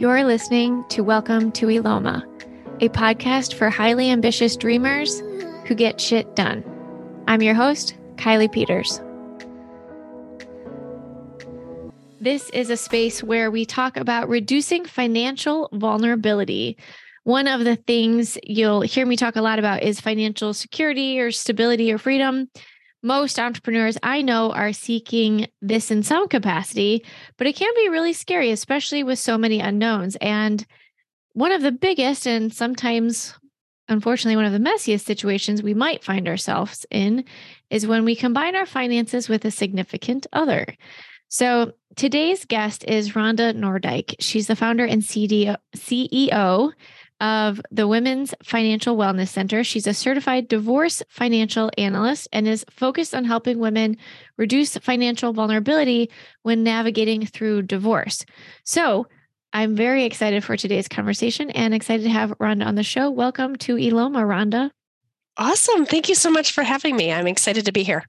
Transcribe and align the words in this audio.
You're 0.00 0.24
listening 0.24 0.82
to 0.88 1.02
Welcome 1.02 1.52
to 1.52 1.66
Eloma, 1.66 2.24
a 2.80 2.88
podcast 2.88 3.52
for 3.52 3.68
highly 3.68 4.08
ambitious 4.08 4.56
dreamers 4.56 5.20
who 5.66 5.74
get 5.74 6.00
shit 6.00 6.34
done. 6.34 6.64
I'm 7.28 7.42
your 7.42 7.52
host, 7.52 7.98
Kylie 8.16 8.50
Peters. 8.50 8.98
This 12.18 12.48
is 12.48 12.70
a 12.70 12.78
space 12.78 13.22
where 13.22 13.50
we 13.50 13.66
talk 13.66 13.98
about 13.98 14.30
reducing 14.30 14.86
financial 14.86 15.68
vulnerability. 15.74 16.78
One 17.24 17.46
of 17.46 17.64
the 17.64 17.76
things 17.76 18.38
you'll 18.42 18.80
hear 18.80 19.04
me 19.04 19.18
talk 19.18 19.36
a 19.36 19.42
lot 19.42 19.58
about 19.58 19.82
is 19.82 20.00
financial 20.00 20.54
security 20.54 21.20
or 21.20 21.30
stability 21.30 21.92
or 21.92 21.98
freedom 21.98 22.48
most 23.02 23.38
entrepreneurs 23.38 23.96
I 24.02 24.22
know 24.22 24.52
are 24.52 24.72
seeking 24.72 25.48
this 25.62 25.90
in 25.90 26.02
some 26.02 26.28
capacity, 26.28 27.04
but 27.36 27.46
it 27.46 27.56
can 27.56 27.72
be 27.74 27.88
really 27.88 28.12
scary, 28.12 28.50
especially 28.50 29.02
with 29.02 29.18
so 29.18 29.38
many 29.38 29.60
unknowns. 29.60 30.16
And 30.16 30.64
one 31.32 31.52
of 31.52 31.62
the 31.62 31.72
biggest 31.72 32.26
and 32.26 32.52
sometimes, 32.52 33.34
unfortunately, 33.88 34.36
one 34.36 34.44
of 34.44 34.52
the 34.52 34.58
messiest 34.58 35.04
situations 35.04 35.62
we 35.62 35.74
might 35.74 36.04
find 36.04 36.28
ourselves 36.28 36.84
in 36.90 37.24
is 37.70 37.86
when 37.86 38.04
we 38.04 38.16
combine 38.16 38.56
our 38.56 38.66
finances 38.66 39.28
with 39.28 39.44
a 39.44 39.50
significant 39.50 40.26
other. 40.32 40.66
So 41.28 41.72
today's 41.94 42.44
guest 42.44 42.84
is 42.84 43.12
Rhonda 43.12 43.54
Noordyk. 43.54 44.16
She's 44.18 44.48
the 44.48 44.56
founder 44.56 44.84
and 44.84 45.00
CEO 45.02 46.72
of 47.20 47.60
the 47.70 47.86
Women's 47.86 48.34
Financial 48.42 48.96
Wellness 48.96 49.28
Center. 49.28 49.62
She's 49.62 49.86
a 49.86 49.94
certified 49.94 50.48
divorce 50.48 51.02
financial 51.08 51.70
analyst 51.76 52.28
and 52.32 52.48
is 52.48 52.64
focused 52.70 53.14
on 53.14 53.24
helping 53.24 53.58
women 53.58 53.96
reduce 54.36 54.76
financial 54.78 55.32
vulnerability 55.32 56.10
when 56.42 56.64
navigating 56.64 57.26
through 57.26 57.62
divorce. 57.62 58.24
So, 58.64 59.06
I'm 59.52 59.74
very 59.74 60.04
excited 60.04 60.44
for 60.44 60.56
today's 60.56 60.86
conversation 60.86 61.50
and 61.50 61.74
excited 61.74 62.04
to 62.04 62.10
have 62.10 62.30
Rhonda 62.38 62.66
on 62.66 62.76
the 62.76 62.84
show. 62.84 63.10
Welcome 63.10 63.56
to 63.56 63.74
Eloma, 63.74 64.20
Rhonda. 64.20 64.70
Awesome. 65.36 65.86
Thank 65.86 66.08
you 66.08 66.14
so 66.14 66.30
much 66.30 66.52
for 66.52 66.62
having 66.62 66.94
me. 66.94 67.10
I'm 67.10 67.26
excited 67.26 67.64
to 67.64 67.72
be 67.72 67.82
here. 67.82 68.04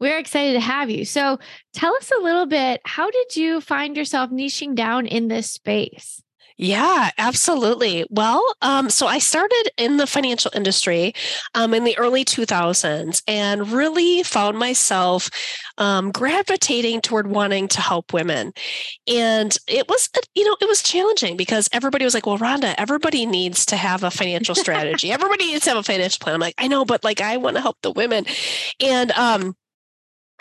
We're 0.00 0.18
excited 0.18 0.54
to 0.54 0.60
have 0.60 0.90
you. 0.90 1.04
So, 1.04 1.38
tell 1.72 1.94
us 1.94 2.10
a 2.10 2.22
little 2.22 2.46
bit 2.46 2.80
how 2.84 3.10
did 3.10 3.36
you 3.36 3.60
find 3.60 3.96
yourself 3.96 4.30
niching 4.30 4.74
down 4.74 5.06
in 5.06 5.28
this 5.28 5.50
space? 5.50 6.22
Yeah, 6.62 7.10
absolutely. 7.16 8.04
Well, 8.10 8.44
um, 8.60 8.90
so 8.90 9.06
I 9.06 9.18
started 9.18 9.70
in 9.78 9.96
the 9.96 10.06
financial 10.06 10.50
industry 10.54 11.14
um, 11.54 11.72
in 11.72 11.84
the 11.84 11.96
early 11.96 12.22
2000s 12.22 13.22
and 13.26 13.72
really 13.72 14.22
found 14.24 14.58
myself 14.58 15.30
um, 15.78 16.12
gravitating 16.12 17.00
toward 17.00 17.28
wanting 17.28 17.66
to 17.68 17.80
help 17.80 18.12
women. 18.12 18.52
And 19.08 19.56
it 19.68 19.88
was, 19.88 20.10
you 20.34 20.44
know, 20.44 20.54
it 20.60 20.68
was 20.68 20.82
challenging 20.82 21.38
because 21.38 21.66
everybody 21.72 22.04
was 22.04 22.12
like, 22.12 22.26
well, 22.26 22.36
Rhonda, 22.36 22.74
everybody 22.76 23.24
needs 23.24 23.64
to 23.66 23.76
have 23.76 24.02
a 24.04 24.10
financial 24.10 24.54
strategy. 24.54 25.10
everybody 25.12 25.46
needs 25.46 25.64
to 25.64 25.70
have 25.70 25.78
a 25.78 25.82
financial 25.82 26.18
plan. 26.22 26.34
I'm 26.34 26.40
like, 26.42 26.56
I 26.58 26.68
know, 26.68 26.84
but 26.84 27.02
like, 27.04 27.22
I 27.22 27.38
want 27.38 27.56
to 27.56 27.62
help 27.62 27.78
the 27.80 27.92
women. 27.92 28.26
And, 28.80 29.12
um, 29.12 29.56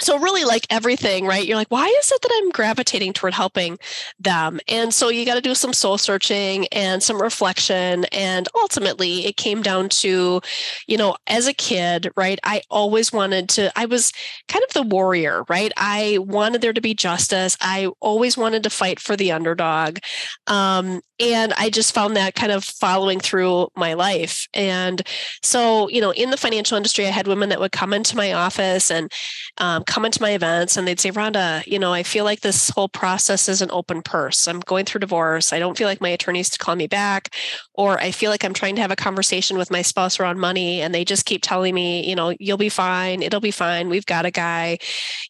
so 0.02 0.17
really 0.19 0.44
like 0.45 0.66
everything 0.69 1.25
right? 1.25 1.45
You're 1.45 1.58
like 1.58 1.69
why 1.72 1.86
is 1.88 2.11
it 2.11 2.22
that 2.22 2.42
i'm 2.42 2.50
gravitating 2.52 3.14
toward 3.14 3.33
helping 3.33 3.78
them? 4.19 4.59
And 4.67 4.94
so 4.94 5.09
you 5.09 5.25
got 5.25 5.36
to 5.36 5.42
do 5.42 5.55
some 5.55 5.73
soul 5.73 5.97
searching 5.97 6.67
and 6.67 7.02
some 7.03 7.22
reflection 7.22 8.05
and 8.05 8.47
ultimately 8.55 9.25
it 9.25 9.38
came 9.38 9.61
down 9.61 9.89
to 9.89 10.42
you 10.88 10.97
know 10.97 11.16
as 11.27 11.47
a 11.47 11.53
kid 11.53 12.11
right 12.16 12.39
i 12.44 12.61
always 12.70 13.11
wanted 13.11 13.50
to 13.50 13.72
i 13.77 13.86
was 13.86 14.11
kind 14.47 14.64
of 14.67 14.73
the 14.73 14.83
warrior 14.83 15.44
right? 15.50 15.72
I 15.77 16.17
wanted 16.22 16.61
there 16.61 16.73
to 16.73 16.81
be 16.81 16.94
justice. 16.94 17.58
I 17.61 17.89
always 18.00 18.38
wanted 18.38 18.64
to 18.64 18.70
fight 18.70 19.00
for 19.00 19.16
the 19.16 19.31
underdog. 19.31 20.00
Um, 20.47 21.02
and 21.20 21.53
i 21.58 21.70
just 21.70 21.94
found 21.94 22.16
that 22.16 22.36
kind 22.36 22.52
of 22.52 22.64
following 22.64 23.20
through 23.20 23.67
my 23.75 23.94
life 23.94 24.48
and 24.53 25.02
so 25.43 25.89
you 25.89 26.02
know 26.02 26.11
in 26.14 26.30
the 26.30 26.38
financial 26.38 26.77
industry 26.77 27.05
i 27.05 27.11
had 27.11 27.27
women 27.27 27.49
that 27.49 27.60
would 27.60 27.71
come 27.71 27.93
into 27.93 28.16
my 28.16 28.33
office 28.33 28.89
and 28.92 29.11
um, 29.60 29.83
come 29.83 30.05
into 30.05 30.21
my 30.21 30.32
events 30.32 30.77
and 30.77 30.88
they'd 30.88 30.99
say, 30.99 31.11
Rhonda, 31.11 31.66
you 31.67 31.80
know, 31.80 31.93
I 31.93 32.04
feel 32.04 32.23
like 32.23 32.42
this 32.42 32.70
whole 32.70 32.88
process 32.88 33.49
is 33.49 33.61
an 33.61 33.70
open 33.71 34.02
purse. 34.02 34.48
I'm 34.48 34.61
going 34.61 34.86
through 34.86 34.99
divorce. 34.99 35.52
I 35.52 35.60
don't 35.60 35.77
feel 35.77 35.88
like 35.88 36.02
my 36.02 36.10
attorneys 36.10 36.49
to 36.52 36.60
call 36.60 36.76
me 36.76 36.88
back, 36.88 37.36
or 37.73 37.99
I 37.99 38.11
feel 38.11 38.32
like 38.32 38.43
I'm 38.43 38.54
trying 38.54 38.76
to 38.76 38.82
have 38.82 38.92
a 38.92 38.95
conversation 38.95 39.58
with 39.58 39.72
my 39.72 39.82
spouse 39.82 40.20
around 40.20 40.39
money 40.39 40.82
and 40.82 40.93
they 40.93 41.04
just 41.04 41.26
keep 41.26 41.42
telling 41.43 41.76
me, 41.76 42.08
you 42.08 42.16
know, 42.16 42.33
you'll 42.39 42.58
be 42.58 42.70
fine. 42.70 43.22
It'll 43.22 43.42
be 43.42 43.52
fine. 43.52 43.89
We've 43.89 44.05
got 44.05 44.26
a 44.26 44.32
guy, 44.32 44.77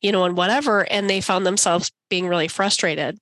you 0.01 0.11
know, 0.11 0.25
and 0.25 0.37
whatever. 0.37 0.89
And 0.91 1.09
they 1.09 1.21
found 1.21 1.45
themselves 1.45 1.91
being 2.09 2.27
really 2.27 2.47
frustrated. 2.47 3.17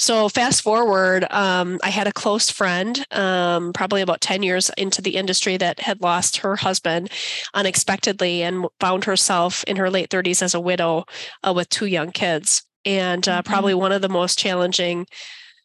So 0.00 0.28
fast 0.28 0.62
forward, 0.62 1.26
um, 1.32 1.80
I 1.82 1.90
had 1.90 2.06
a 2.06 2.12
close 2.12 2.50
friend, 2.50 3.04
um, 3.10 3.72
probably 3.72 4.00
about 4.00 4.20
10 4.20 4.44
years 4.44 4.70
into 4.78 5.02
the 5.02 5.16
industry, 5.16 5.56
that 5.56 5.80
had 5.80 6.00
lost 6.00 6.38
her 6.38 6.54
husband 6.54 7.10
unexpectedly 7.52 8.44
and 8.44 8.66
found 8.78 9.04
herself 9.04 9.64
in 9.64 9.76
her 9.76 9.90
late 9.90 10.08
30s 10.08 10.40
as 10.40 10.54
a 10.54 10.60
widow 10.60 11.04
uh, 11.42 11.52
with 11.52 11.68
two 11.68 11.86
young 11.86 12.12
kids. 12.12 12.62
And 12.84 13.26
uh, 13.26 13.42
mm-hmm. 13.42 13.50
probably 13.50 13.74
one 13.74 13.90
of 13.90 14.00
the 14.00 14.08
most 14.08 14.38
challenging 14.38 15.06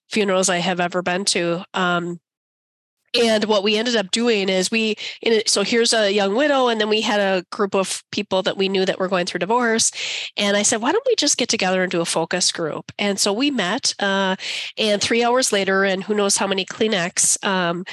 funerals 0.10 0.50
I 0.50 0.58
have 0.58 0.80
ever 0.80 1.04
been 1.04 1.26
to. 1.26 1.64
Um, 1.76 2.20
and 3.14 3.46
what 3.46 3.64
we 3.64 3.78
ended 3.78 3.96
up 3.96 4.12
doing 4.12 4.50
is 4.50 4.72
we 4.72 4.96
so 5.46 5.64
here's 5.64 5.94
a 5.94 6.12
young 6.12 6.36
widow 6.36 6.68
and 6.68 6.82
then 6.82 6.90
we 6.90 7.02
had 7.02 7.20
a 7.20 7.46
group 7.52 7.76
of 7.76 8.04
people 8.12 8.42
that 8.42 8.58
we 8.58 8.68
knew 8.70 8.86
that 8.86 9.00
were 9.00 9.08
going 9.08 9.26
through 9.26 9.40
divorce 9.40 9.92
and 10.38 10.58
i 10.58 10.64
said 10.64 10.82
why 10.82 10.92
don't 10.92 11.06
we 11.06 11.16
just 11.16 11.38
get 11.38 11.50
together 11.50 11.84
and 11.84 11.92
do 11.92 12.02
a 12.02 12.06
focus 12.06 12.52
group 12.52 12.92
and 12.98 13.20
so 13.20 13.32
we 13.32 13.52
met 13.52 13.94
uh, 14.00 14.36
and 14.78 15.02
three 15.02 15.24
hours 15.24 15.52
later 15.52 15.84
and 15.84 16.04
who 16.04 16.14
knows 16.14 16.38
how 16.38 16.48
many 16.48 16.66
kleenex 16.66 17.44
um, 17.46 17.84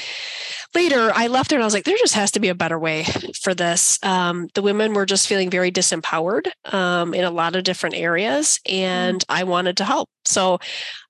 later 0.74 1.12
i 1.14 1.26
left 1.26 1.50
there 1.50 1.58
and 1.58 1.64
i 1.64 1.66
was 1.66 1.74
like 1.74 1.84
there 1.84 1.96
just 1.98 2.14
has 2.14 2.30
to 2.30 2.40
be 2.40 2.48
a 2.48 2.54
better 2.54 2.78
way 2.78 3.04
for 3.42 3.54
this 3.54 3.98
um, 4.02 4.48
the 4.54 4.62
women 4.62 4.94
were 4.94 5.06
just 5.06 5.28
feeling 5.28 5.50
very 5.50 5.70
disempowered 5.70 6.48
um, 6.72 7.14
in 7.14 7.24
a 7.24 7.30
lot 7.30 7.56
of 7.56 7.64
different 7.64 7.94
areas 7.94 8.60
mm. 8.66 8.72
and 8.72 9.20
mm. 9.20 9.24
i 9.28 9.44
wanted 9.44 9.76
to 9.76 9.84
help 9.84 10.08
so 10.24 10.58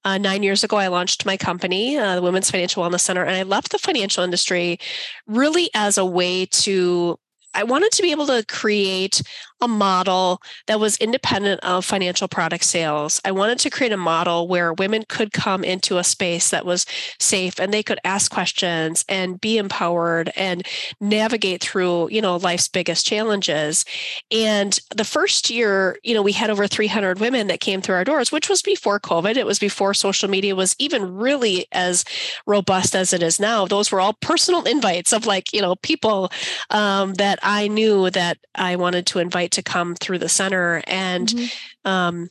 uh, 0.05 0.19
nine 0.19 0.43
years 0.43 0.65
ago, 0.65 0.77
I 0.77 0.88
launched 0.88 1.27
my 1.27 1.37
company, 1.37 1.97
uh, 1.97 2.16
the 2.16 2.22
Women's 2.22 2.50
Financial 2.50 2.83
Wellness 2.83 3.00
Center, 3.00 3.22
and 3.22 3.37
I 3.37 3.43
left 3.43 3.71
the 3.71 3.78
financial 3.78 4.25
industry 4.25 4.78
really 5.27 5.71
as 5.75 5.99
a 5.99 6.05
way 6.05 6.47
to 6.47 7.19
I 7.55 7.65
wanted 7.65 7.91
to 7.93 8.03
be 8.03 8.12
able 8.12 8.27
to 8.27 8.44
create 8.47 9.22
a 9.60 9.69
model 9.69 10.41
that 10.66 10.81
was 10.81 10.97
independent 10.97 11.60
of 11.62 11.84
financial 11.84 12.28
product 12.28 12.65
sales. 12.65 13.21
I 13.25 13.32
wanted 13.32 13.59
to 13.60 13.71
create 13.71 13.93
a 13.93 13.97
model 13.97 14.48
where 14.48 14.72
women 14.72 15.04
could 15.09 15.32
come 15.32 15.65
into 15.65 15.98
a 15.98 16.04
space 16.04 16.50
that 16.50 16.65
was 16.65 16.87
safe 17.19 17.59
and 17.60 17.72
they 17.72 17.82
could 17.82 18.00
ask 18.04 18.31
questions 18.31 19.04
and 19.09 19.41
be 19.41 19.59
empowered 19.59 20.32
and 20.37 20.66
navigate 21.00 21.62
through, 21.62 22.10
you 22.10 22.22
know, 22.22 22.37
life's 22.37 22.69
biggest 22.69 23.06
challenges. 23.06 23.84
And 24.31 24.78
the 24.94 25.04
first 25.04 25.50
year, 25.50 25.99
you 26.03 26.15
know, 26.15 26.22
we 26.22 26.32
had 26.32 26.50
over 26.50 26.66
300 26.66 27.20
women 27.20 27.47
that 27.49 27.60
came 27.60 27.81
through 27.81 27.97
our 27.97 28.04
doors, 28.04 28.32
which 28.32 28.49
was 28.49 28.62
before 28.62 29.00
COVID. 29.00 29.37
It 29.37 29.47
was 29.47 29.59
before 29.59 29.94
social 29.94 30.28
media 30.28 30.54
was 30.56 30.75
even 30.78 31.16
really 31.16 31.66
as 31.72 32.04
robust 32.47 32.94
as 32.94 33.12
it 33.12 33.22
is 33.22 33.38
now. 33.38 33.66
Those 33.66 33.93
were 33.93 34.00
all 34.00 34.15
personal 34.15 34.62
invites 34.62 35.12
of 35.12 35.26
like, 35.26 35.53
you 35.53 35.60
know, 35.60 35.76
people 35.76 36.31
um, 36.70 37.15
that 37.15 37.38
I 37.43 37.69
knew 37.69 38.10
that 38.10 38.38
I 38.54 38.76
wanted 38.76 39.06
to 39.09 39.19
invite 39.19 39.50
to 39.50 39.62
come 39.62 39.94
through 39.94 40.19
the 40.19 40.28
center. 40.28 40.83
And 40.87 41.28
mm-hmm. 41.28 41.91
um, 41.91 42.31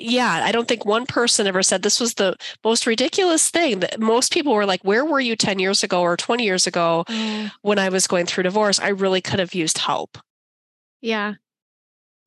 yeah, 0.00 0.42
I 0.44 0.52
don't 0.52 0.66
think 0.66 0.84
one 0.84 1.06
person 1.06 1.46
ever 1.46 1.62
said 1.62 1.82
this 1.82 2.00
was 2.00 2.14
the 2.14 2.36
most 2.64 2.86
ridiculous 2.86 3.50
thing. 3.50 3.80
That 3.80 4.00
most 4.00 4.32
people 4.32 4.54
were 4.54 4.66
like, 4.66 4.82
"Where 4.82 5.04
were 5.04 5.20
you 5.20 5.36
ten 5.36 5.58
years 5.58 5.82
ago 5.82 6.00
or 6.00 6.16
twenty 6.16 6.44
years 6.44 6.66
ago 6.66 7.04
mm. 7.08 7.50
when 7.62 7.78
I 7.78 7.90
was 7.90 8.06
going 8.06 8.26
through 8.26 8.44
divorce? 8.44 8.80
I 8.80 8.88
really 8.88 9.20
could 9.20 9.38
have 9.38 9.54
used 9.54 9.78
help." 9.78 10.18
Yeah, 11.00 11.34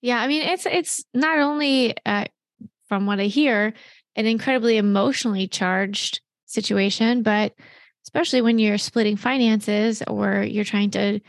yeah. 0.01 0.19
I 0.19 0.27
mean, 0.27 0.43
it's 0.43 0.65
it's 0.65 1.03
not 1.13 1.39
only 1.39 1.95
uh, 2.05 2.25
from 2.87 3.05
what 3.05 3.19
I 3.19 3.25
hear 3.25 3.73
an 4.15 4.25
incredibly 4.27 4.77
emotionally 4.77 5.47
charged 5.47 6.21
situation, 6.45 7.23
but 7.23 7.53
especially 8.05 8.41
when 8.41 8.59
you're 8.59 8.77
splitting 8.77 9.17
finances 9.17 10.03
or 10.07 10.43
you're 10.43 10.63
trying 10.63 10.91
to 10.91 11.19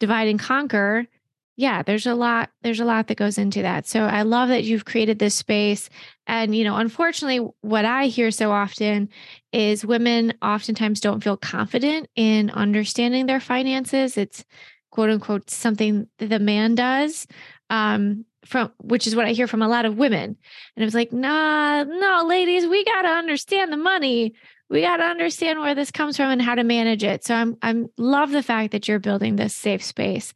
divide 0.00 0.28
and 0.28 0.40
conquer 0.40 1.06
yeah 1.56 1.82
there's 1.82 2.06
a 2.06 2.14
lot 2.14 2.50
there's 2.62 2.80
a 2.80 2.84
lot 2.84 3.06
that 3.08 3.16
goes 3.16 3.38
into 3.38 3.62
that. 3.62 3.86
So 3.86 4.02
i 4.04 4.22
love 4.22 4.48
that 4.48 4.64
you've 4.64 4.84
created 4.84 5.18
this 5.18 5.34
space. 5.34 5.88
And 6.26 6.54
you 6.54 6.64
know 6.64 6.76
unfortunately 6.76 7.48
what 7.60 7.84
i 7.84 8.06
hear 8.06 8.30
so 8.30 8.50
often 8.50 9.08
is 9.52 9.84
women 9.84 10.34
oftentimes 10.42 11.00
don't 11.00 11.22
feel 11.22 11.36
confident 11.36 12.08
in 12.16 12.50
understanding 12.50 13.26
their 13.26 13.40
finances. 13.40 14.16
It's 14.16 14.44
quote 14.90 15.10
unquote 15.10 15.50
something 15.50 16.08
that 16.18 16.28
the 16.28 16.38
man 16.38 16.74
does 16.74 17.26
um 17.70 18.24
from 18.44 18.70
which 18.82 19.06
is 19.06 19.16
what 19.16 19.24
i 19.24 19.32
hear 19.32 19.46
from 19.46 19.62
a 19.62 19.68
lot 19.68 19.84
of 19.84 19.96
women. 19.96 20.36
And 20.76 20.82
it 20.82 20.84
was 20.84 20.94
like 20.94 21.12
nah 21.12 21.84
no 21.84 22.24
ladies 22.26 22.66
we 22.66 22.84
got 22.84 23.02
to 23.02 23.08
understand 23.08 23.72
the 23.72 23.76
money. 23.76 24.34
We 24.70 24.80
got 24.80 24.96
to 24.96 25.04
understand 25.04 25.60
where 25.60 25.74
this 25.74 25.90
comes 25.90 26.16
from 26.16 26.30
and 26.30 26.42
how 26.42 26.54
to 26.54 26.64
manage 26.64 27.04
it. 27.04 27.24
So 27.24 27.34
I'm 27.34 27.56
I'm 27.62 27.88
love 27.98 28.30
the 28.30 28.42
fact 28.42 28.72
that 28.72 28.88
you're 28.88 28.98
building 28.98 29.36
this 29.36 29.54
safe 29.54 29.84
space. 29.84 30.32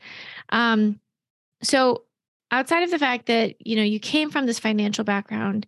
Um, 0.50 1.00
so 1.62 2.04
outside 2.50 2.82
of 2.82 2.90
the 2.90 2.98
fact 2.98 3.26
that 3.26 3.54
you 3.66 3.76
know 3.76 3.82
you 3.82 4.00
came 4.00 4.30
from 4.30 4.46
this 4.46 4.58
financial 4.58 5.04
background 5.04 5.66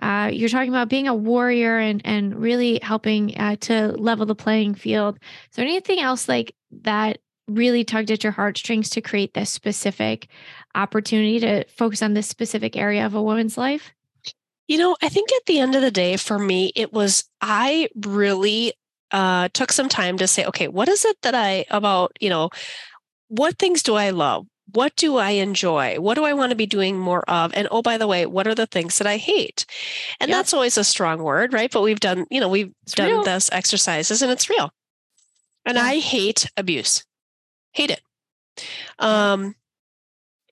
uh, 0.00 0.30
you're 0.32 0.48
talking 0.48 0.70
about 0.70 0.88
being 0.88 1.08
a 1.08 1.14
warrior 1.14 1.78
and 1.78 2.00
and 2.04 2.34
really 2.40 2.80
helping 2.82 3.36
uh, 3.38 3.56
to 3.56 3.88
level 3.98 4.26
the 4.26 4.34
playing 4.34 4.74
field. 4.74 5.18
Is 5.50 5.56
there 5.56 5.66
anything 5.66 6.00
else 6.00 6.28
like 6.28 6.54
that 6.82 7.18
really 7.48 7.84
tugged 7.84 8.10
at 8.10 8.24
your 8.24 8.32
heartstrings 8.32 8.88
to 8.90 9.00
create 9.00 9.34
this 9.34 9.50
specific 9.50 10.28
opportunity 10.74 11.40
to 11.40 11.64
focus 11.68 12.00
on 12.00 12.14
this 12.14 12.28
specific 12.28 12.76
area 12.76 13.04
of 13.04 13.14
a 13.14 13.22
woman's 13.22 13.58
life? 13.58 13.92
You 14.68 14.78
know 14.78 14.96
i 15.02 15.08
think 15.08 15.32
at 15.32 15.46
the 15.46 15.58
end 15.58 15.74
of 15.74 15.82
the 15.82 15.90
day 15.90 16.16
for 16.16 16.38
me 16.38 16.70
it 16.76 16.92
was 16.92 17.24
i 17.40 17.88
really 18.06 18.72
uh, 19.10 19.48
took 19.52 19.72
some 19.72 19.88
time 19.88 20.16
to 20.18 20.28
say 20.28 20.44
okay 20.44 20.68
what 20.68 20.88
is 20.88 21.04
it 21.04 21.16
that 21.22 21.34
i 21.34 21.64
about 21.70 22.16
you 22.20 22.30
know 22.30 22.50
what 23.26 23.58
things 23.58 23.82
do 23.82 23.96
i 23.96 24.10
love 24.10 24.46
what 24.72 24.96
do 24.96 25.16
I 25.16 25.30
enjoy? 25.30 25.96
What 25.96 26.14
do 26.14 26.24
I 26.24 26.32
want 26.32 26.50
to 26.50 26.56
be 26.56 26.66
doing 26.66 26.98
more 26.98 27.22
of? 27.28 27.52
And 27.54 27.68
oh, 27.70 27.82
by 27.82 27.98
the 27.98 28.06
way, 28.06 28.26
what 28.26 28.46
are 28.46 28.54
the 28.54 28.66
things 28.66 28.98
that 28.98 29.06
I 29.06 29.16
hate? 29.16 29.66
And 30.20 30.28
yep. 30.28 30.38
that's 30.38 30.54
always 30.54 30.76
a 30.76 30.84
strong 30.84 31.22
word, 31.22 31.52
right? 31.52 31.70
But 31.70 31.82
we've 31.82 32.00
done, 32.00 32.26
you 32.30 32.40
know, 32.40 32.48
we've 32.48 32.72
it's 32.82 32.94
done 32.94 33.08
real. 33.08 33.22
this 33.24 33.50
exercises 33.52 34.22
and 34.22 34.30
it's 34.30 34.50
real. 34.50 34.72
And 35.64 35.76
yeah. 35.76 35.84
I 35.84 35.98
hate 35.98 36.50
abuse. 36.56 37.04
Hate 37.72 37.90
it. 37.90 38.00
Um, 38.98 39.54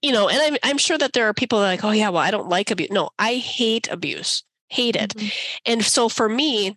you 0.02 0.12
know, 0.12 0.28
and 0.28 0.38
I'm 0.40 0.56
I'm 0.62 0.78
sure 0.78 0.98
that 0.98 1.12
there 1.12 1.26
are 1.26 1.34
people 1.34 1.60
that 1.60 1.66
like, 1.66 1.84
oh 1.84 1.90
yeah, 1.90 2.10
well, 2.10 2.22
I 2.22 2.30
don't 2.30 2.48
like 2.48 2.70
abuse. 2.70 2.90
No, 2.90 3.10
I 3.18 3.34
hate 3.34 3.88
abuse. 3.90 4.44
Hate 4.68 4.96
it. 4.96 5.10
Mm-hmm. 5.10 5.28
And 5.66 5.84
so 5.84 6.08
for 6.08 6.28
me, 6.28 6.76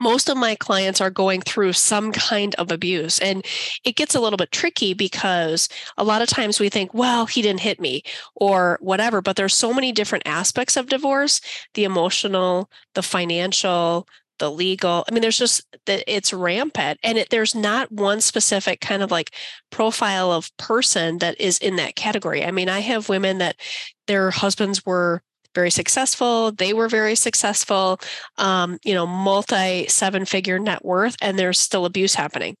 most 0.00 0.28
of 0.28 0.36
my 0.36 0.54
clients 0.54 1.00
are 1.00 1.10
going 1.10 1.40
through 1.40 1.72
some 1.72 2.12
kind 2.12 2.54
of 2.56 2.70
abuse. 2.70 3.18
And 3.18 3.44
it 3.84 3.96
gets 3.96 4.14
a 4.14 4.20
little 4.20 4.36
bit 4.36 4.52
tricky 4.52 4.94
because 4.94 5.68
a 5.96 6.04
lot 6.04 6.22
of 6.22 6.28
times 6.28 6.60
we 6.60 6.68
think, 6.68 6.94
well, 6.94 7.26
he 7.26 7.42
didn't 7.42 7.60
hit 7.60 7.80
me 7.80 8.02
or 8.34 8.78
whatever. 8.80 9.20
But 9.20 9.36
there's 9.36 9.56
so 9.56 9.72
many 9.72 9.92
different 9.92 10.26
aspects 10.26 10.76
of 10.76 10.88
divorce 10.88 11.40
the 11.74 11.84
emotional, 11.84 12.70
the 12.94 13.02
financial, 13.02 14.06
the 14.38 14.50
legal. 14.50 15.04
I 15.08 15.12
mean, 15.12 15.22
there's 15.22 15.38
just 15.38 15.62
that 15.86 16.04
it's 16.06 16.32
rampant. 16.32 16.98
And 17.02 17.18
it, 17.18 17.30
there's 17.30 17.54
not 17.54 17.90
one 17.92 18.20
specific 18.20 18.80
kind 18.80 19.02
of 19.02 19.10
like 19.10 19.34
profile 19.70 20.32
of 20.32 20.54
person 20.56 21.18
that 21.18 21.40
is 21.40 21.58
in 21.58 21.76
that 21.76 21.96
category. 21.96 22.44
I 22.44 22.50
mean, 22.50 22.68
I 22.68 22.80
have 22.80 23.08
women 23.08 23.38
that 23.38 23.56
their 24.06 24.30
husbands 24.30 24.84
were 24.84 25.22
very 25.54 25.70
successful. 25.70 26.52
They 26.52 26.72
were 26.72 26.88
very 26.88 27.14
successful, 27.14 28.00
um, 28.38 28.78
you 28.84 28.94
know, 28.94 29.06
multi 29.06 29.86
seven 29.88 30.24
figure 30.24 30.58
net 30.58 30.84
worth, 30.84 31.16
and 31.22 31.38
there's 31.38 31.60
still 31.60 31.84
abuse 31.86 32.14
happening. 32.14 32.56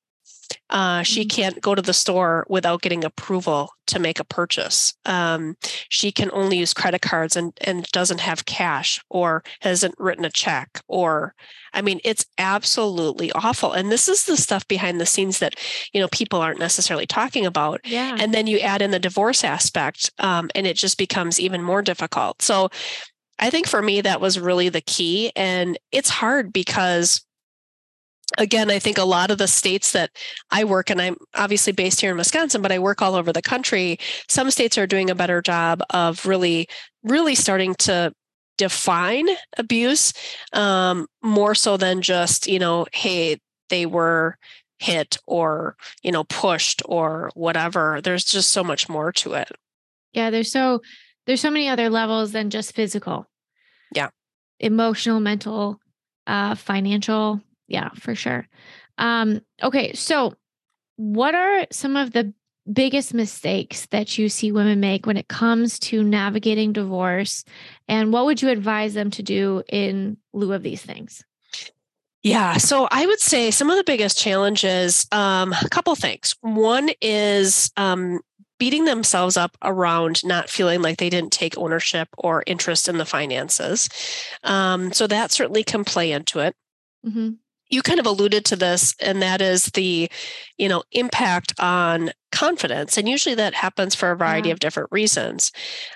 Uh, 0.70 1.02
she 1.02 1.22
mm-hmm. 1.22 1.28
can't 1.28 1.60
go 1.60 1.74
to 1.74 1.82
the 1.82 1.92
store 1.92 2.46
without 2.48 2.82
getting 2.82 3.04
approval 3.04 3.70
to 3.86 3.98
make 3.98 4.18
a 4.18 4.24
purchase. 4.24 4.94
Um, 5.04 5.56
she 5.88 6.10
can 6.10 6.30
only 6.32 6.58
use 6.58 6.72
credit 6.72 7.02
cards 7.02 7.36
and, 7.36 7.52
and 7.60 7.84
doesn't 7.92 8.20
have 8.20 8.46
cash 8.46 9.02
or 9.10 9.42
hasn't 9.60 9.94
written 9.98 10.24
a 10.24 10.30
check. 10.30 10.80
Or, 10.88 11.34
I 11.72 11.82
mean, 11.82 12.00
it's 12.02 12.24
absolutely 12.38 13.30
awful. 13.32 13.72
And 13.72 13.92
this 13.92 14.08
is 14.08 14.24
the 14.24 14.36
stuff 14.36 14.66
behind 14.66 15.00
the 15.00 15.06
scenes 15.06 15.38
that, 15.38 15.54
you 15.92 16.00
know, 16.00 16.08
people 16.08 16.40
aren't 16.40 16.58
necessarily 16.58 17.06
talking 17.06 17.44
about. 17.44 17.80
Yeah. 17.84 18.16
And 18.18 18.32
then 18.32 18.46
you 18.46 18.58
add 18.58 18.82
in 18.82 18.90
the 18.90 18.98
divorce 18.98 19.44
aspect 19.44 20.10
um, 20.18 20.50
and 20.54 20.66
it 20.66 20.76
just 20.76 20.98
becomes 20.98 21.38
even 21.38 21.62
more 21.62 21.82
difficult. 21.82 22.40
So 22.40 22.70
I 23.38 23.50
think 23.50 23.66
for 23.66 23.82
me, 23.82 24.00
that 24.00 24.20
was 24.20 24.38
really 24.38 24.68
the 24.68 24.80
key. 24.80 25.32
And 25.36 25.78
it's 25.92 26.08
hard 26.08 26.52
because 26.52 27.24
again, 28.38 28.70
I 28.70 28.78
think 28.78 28.98
a 28.98 29.04
lot 29.04 29.30
of 29.30 29.38
the 29.38 29.48
states 29.48 29.92
that 29.92 30.10
I 30.50 30.64
work 30.64 30.90
in, 30.90 31.00
I'm 31.00 31.16
obviously 31.34 31.72
based 31.72 32.00
here 32.00 32.10
in 32.10 32.16
Wisconsin, 32.16 32.62
but 32.62 32.72
I 32.72 32.78
work 32.78 33.02
all 33.02 33.14
over 33.14 33.32
the 33.32 33.42
country. 33.42 33.98
Some 34.28 34.50
states 34.50 34.78
are 34.78 34.86
doing 34.86 35.10
a 35.10 35.14
better 35.14 35.42
job 35.42 35.82
of 35.90 36.26
really, 36.26 36.66
really 37.02 37.34
starting 37.34 37.74
to 37.80 38.12
define 38.56 39.26
abuse 39.58 40.12
um, 40.52 41.06
more 41.22 41.54
so 41.54 41.76
than 41.76 42.02
just, 42.02 42.46
you 42.46 42.58
know, 42.58 42.86
hey, 42.92 43.38
they 43.68 43.86
were 43.86 44.36
hit 44.78 45.16
or, 45.26 45.76
you 46.02 46.12
know, 46.12 46.24
pushed 46.24 46.82
or 46.84 47.30
whatever. 47.34 48.00
There's 48.02 48.24
just 48.24 48.50
so 48.50 48.62
much 48.62 48.88
more 48.88 49.12
to 49.12 49.34
it. 49.34 49.50
Yeah, 50.12 50.30
there's 50.30 50.52
so 50.52 50.80
there's 51.26 51.40
so 51.40 51.50
many 51.50 51.68
other 51.68 51.90
levels 51.90 52.32
than 52.32 52.50
just 52.50 52.74
physical. 52.74 53.26
Yeah. 53.94 54.10
Emotional, 54.60 55.20
mental, 55.20 55.80
uh, 56.26 56.54
financial, 56.54 57.40
yeah, 57.68 57.90
for 57.94 58.14
sure. 58.14 58.46
Um, 58.98 59.40
okay, 59.62 59.92
so 59.94 60.34
what 60.96 61.34
are 61.34 61.66
some 61.70 61.96
of 61.96 62.12
the 62.12 62.32
biggest 62.72 63.12
mistakes 63.12 63.86
that 63.86 64.16
you 64.16 64.28
see 64.28 64.50
women 64.50 64.80
make 64.80 65.06
when 65.06 65.16
it 65.16 65.28
comes 65.28 65.78
to 65.78 66.02
navigating 66.02 66.72
divorce? 66.72 67.44
And 67.88 68.12
what 68.12 68.24
would 68.26 68.40
you 68.42 68.48
advise 68.48 68.94
them 68.94 69.10
to 69.12 69.22
do 69.22 69.62
in 69.68 70.16
lieu 70.32 70.52
of 70.52 70.62
these 70.62 70.82
things? 70.82 71.24
Yeah, 72.22 72.56
so 72.56 72.88
I 72.90 73.04
would 73.04 73.20
say 73.20 73.50
some 73.50 73.68
of 73.68 73.76
the 73.76 73.84
biggest 73.84 74.18
challenges, 74.18 75.06
um, 75.12 75.52
a 75.52 75.68
couple 75.68 75.94
things. 75.94 76.34
One 76.40 76.88
is 77.02 77.70
um, 77.76 78.20
beating 78.58 78.86
themselves 78.86 79.36
up 79.36 79.58
around 79.62 80.24
not 80.24 80.48
feeling 80.48 80.80
like 80.80 80.96
they 80.96 81.10
didn't 81.10 81.32
take 81.32 81.58
ownership 81.58 82.08
or 82.16 82.42
interest 82.46 82.88
in 82.88 82.96
the 82.96 83.04
finances. 83.04 83.90
Um, 84.42 84.90
so 84.94 85.06
that 85.06 85.32
certainly 85.32 85.64
can 85.64 85.84
play 85.84 86.12
into 86.12 86.38
it. 86.38 86.54
Mm-hmm 87.06 87.34
you 87.74 87.82
kind 87.82 87.98
of 87.98 88.06
alluded 88.06 88.44
to 88.44 88.56
this 88.56 88.94
and 89.00 89.20
that 89.20 89.42
is 89.42 89.66
the 89.66 90.08
you 90.56 90.68
know 90.68 90.82
impact 90.92 91.52
on 91.58 92.10
confidence 92.30 92.96
and 92.96 93.08
usually 93.08 93.34
that 93.34 93.54
happens 93.54 93.94
for 93.94 94.12
a 94.12 94.16
variety 94.16 94.48
yeah. 94.48 94.52
of 94.52 94.60
different 94.60 94.88
reasons 94.92 95.50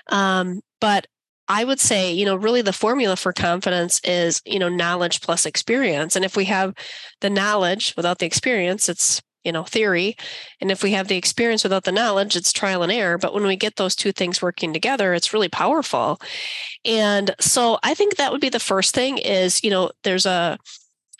um, 0.09 0.59
but 0.81 1.07
i 1.47 1.63
would 1.63 1.79
say 1.79 2.11
you 2.11 2.25
know 2.25 2.35
really 2.35 2.61
the 2.61 2.73
formula 2.73 3.15
for 3.15 3.31
confidence 3.31 4.01
is 4.03 4.41
you 4.45 4.59
know 4.59 4.69
knowledge 4.69 5.21
plus 5.21 5.45
experience 5.45 6.15
and 6.15 6.25
if 6.25 6.35
we 6.35 6.45
have 6.45 6.73
the 7.21 7.29
knowledge 7.29 7.93
without 7.95 8.19
the 8.19 8.25
experience 8.25 8.89
it's 8.89 9.21
you 9.45 9.53
know 9.53 9.63
theory 9.63 10.17
and 10.59 10.69
if 10.69 10.83
we 10.83 10.91
have 10.91 11.07
the 11.07 11.15
experience 11.15 11.63
without 11.63 11.85
the 11.85 11.91
knowledge 11.91 12.35
it's 12.35 12.51
trial 12.51 12.83
and 12.83 12.91
error 12.91 13.17
but 13.17 13.33
when 13.33 13.47
we 13.47 13.55
get 13.55 13.77
those 13.77 13.95
two 13.95 14.11
things 14.11 14.41
working 14.41 14.73
together 14.73 15.13
it's 15.13 15.33
really 15.33 15.47
powerful 15.47 16.19
and 16.83 17.33
so 17.39 17.79
i 17.81 17.93
think 17.93 18.17
that 18.17 18.31
would 18.31 18.41
be 18.41 18.49
the 18.49 18.59
first 18.59 18.93
thing 18.93 19.17
is 19.17 19.63
you 19.63 19.69
know 19.69 19.89
there's 20.03 20.25
a 20.25 20.57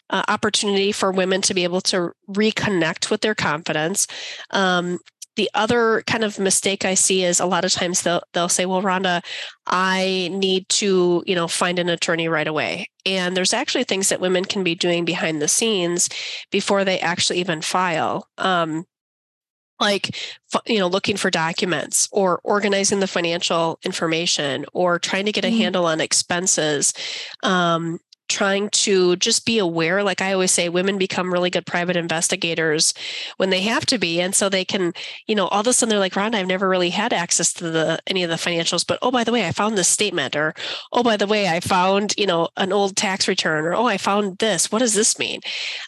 uh, 0.09 0.23
opportunity 0.27 0.91
for 0.91 1.11
women 1.11 1.41
to 1.41 1.53
be 1.53 1.63
able 1.63 1.81
to 1.81 2.11
reconnect 2.29 3.09
with 3.09 3.21
their 3.21 3.35
confidence. 3.35 4.07
Um, 4.51 4.99
the 5.35 5.49
other 5.53 6.03
kind 6.05 6.25
of 6.25 6.37
mistake 6.37 6.83
I 6.83 6.95
see 6.95 7.23
is 7.23 7.39
a 7.39 7.45
lot 7.45 7.63
of 7.63 7.71
times 7.71 8.01
they'll 8.01 8.21
they'll 8.33 8.49
say, 8.49 8.65
"Well, 8.65 8.81
Rhonda, 8.81 9.23
I 9.67 10.29
need 10.33 10.67
to, 10.69 11.23
you 11.25 11.33
know, 11.33 11.47
find 11.47 11.79
an 11.79 11.87
attorney 11.87 12.27
right 12.27 12.47
away." 12.47 12.89
And 13.05 13.37
there's 13.37 13.53
actually 13.53 13.85
things 13.85 14.09
that 14.09 14.19
women 14.19 14.43
can 14.43 14.63
be 14.65 14.75
doing 14.75 15.05
behind 15.05 15.41
the 15.41 15.47
scenes 15.47 16.09
before 16.51 16.83
they 16.83 16.99
actually 16.99 17.39
even 17.39 17.61
file. 17.61 18.27
Um, 18.37 18.85
like 19.79 20.15
you 20.65 20.77
know 20.77 20.87
looking 20.87 21.15
for 21.15 21.29
documents 21.29 22.09
or 22.11 22.41
organizing 22.43 22.99
the 22.99 23.07
financial 23.07 23.79
information 23.83 24.65
or 24.73 24.99
trying 24.99 25.25
to 25.25 25.31
get 25.31 25.45
a 25.45 25.47
mm-hmm. 25.47 25.57
handle 25.57 25.85
on 25.85 26.01
expenses 26.01 26.93
um, 27.43 27.99
trying 28.29 28.69
to 28.69 29.15
just 29.17 29.45
be 29.45 29.57
aware 29.57 30.03
like 30.03 30.21
i 30.21 30.31
always 30.31 30.51
say 30.51 30.69
women 30.69 30.97
become 30.97 31.33
really 31.33 31.49
good 31.49 31.65
private 31.65 31.97
investigators 31.97 32.93
when 33.37 33.49
they 33.49 33.61
have 33.61 33.85
to 33.85 33.97
be. 33.97 34.21
And 34.21 34.35
so 34.35 34.49
they 34.49 34.65
can 34.65 34.93
you 35.27 35.35
know 35.35 35.47
all 35.47 35.61
of 35.61 35.67
a 35.67 35.73
sudden 35.73 35.89
they're 35.89 35.99
like 35.99 36.15
Ron, 36.15 36.35
i've 36.35 36.47
never 36.47 36.69
really 36.69 36.89
had 36.91 37.13
access 37.13 37.51
to 37.53 37.69
the 37.69 37.99
any 38.07 38.23
of 38.23 38.29
the 38.29 38.35
financials 38.35 38.85
but 38.85 38.99
oh 39.01 39.11
by 39.11 39.23
the 39.23 39.31
way 39.31 39.47
i 39.47 39.51
found 39.51 39.77
this 39.77 39.87
statement 39.87 40.35
or 40.35 40.53
oh 40.93 41.03
by 41.03 41.17
the 41.17 41.27
way 41.27 41.47
i 41.47 41.59
found 41.59 42.13
you 42.17 42.27
know 42.27 42.49
an 42.57 42.71
old 42.71 42.95
tax 42.95 43.27
return 43.27 43.65
or 43.65 43.73
oh 43.73 43.85
i 43.85 43.97
found 43.97 44.37
this. 44.37 44.71
What 44.71 44.79
does 44.79 44.93
this 44.93 45.19
mean? 45.19 45.41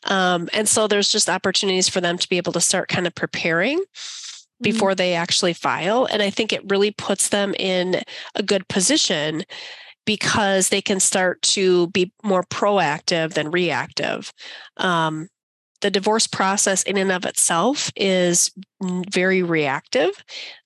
Um, 0.06 0.50
and 0.54 0.68
so 0.68 0.88
there's 0.88 1.10
just 1.10 1.30
opportunities 1.30 1.90
for 1.90 2.02
them 2.02 2.18
to 2.18 2.30
be 2.30 2.38
able 2.38 2.54
to 2.54 2.62
start 2.62 2.90
kind 2.90 3.08
of 3.08 3.16
preparing 3.16 3.80
mm-hmm. 3.80 4.64
before 4.64 4.96
they 4.96 5.14
actually 5.14 5.54
file. 5.54 6.06
And 6.06 6.22
i 6.22 6.30
think 6.30 6.52
it 6.52 6.70
really 6.70 6.92
puts 6.92 7.30
them 7.30 7.54
in 7.58 8.02
a 8.36 8.44
good 8.44 8.68
position 8.68 9.44
because 10.06 10.70
they 10.70 10.82
can 10.82 11.00
start 11.00 11.42
to 11.42 11.88
be 11.88 12.12
more 12.24 12.44
proactive 12.44 13.34
than 13.34 13.52
reactive. 13.52 14.34
Um, 14.78 15.28
the 15.82 15.92
divorce 15.92 16.28
process 16.28 16.84
in 16.84 16.98
and 16.98 17.12
of 17.12 17.26
itself 17.26 17.92
is 17.96 18.52
very 19.10 19.44
reactive 19.44 20.12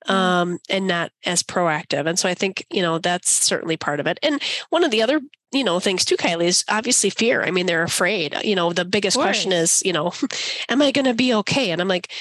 mm. 0.07 0.13
um, 0.13 0.59
and 0.69 0.87
not 0.87 1.11
as 1.25 1.41
proactive. 1.41 2.05
And 2.05 2.19
so 2.19 2.29
i 2.29 2.33
think 2.33 2.65
you 2.69 2.81
know 2.81 2.99
that's 2.99 3.29
certainly 3.29 3.77
part 3.77 3.99
of 3.99 4.07
it. 4.07 4.19
And 4.21 4.41
one 4.69 4.83
of 4.83 4.91
the 4.91 5.01
other 5.01 5.19
you 5.51 5.63
know 5.63 5.79
things 5.79 6.05
too 6.05 6.17
kylie 6.17 6.45
is 6.45 6.63
obviously 6.69 7.09
fear. 7.09 7.43
I 7.43 7.51
mean 7.51 7.65
they're 7.65 7.83
afraid. 7.83 8.35
You 8.43 8.55
know 8.55 8.73
the 8.73 8.85
biggest 8.85 9.17
question 9.17 9.51
is 9.51 9.81
you 9.85 9.93
know 9.93 10.13
am 10.69 10.81
i 10.81 10.91
going 10.91 11.05
to 11.05 11.13
be 11.13 11.33
okay? 11.33 11.71
And 11.71 11.81
i'm 11.81 11.87
like 11.87 12.11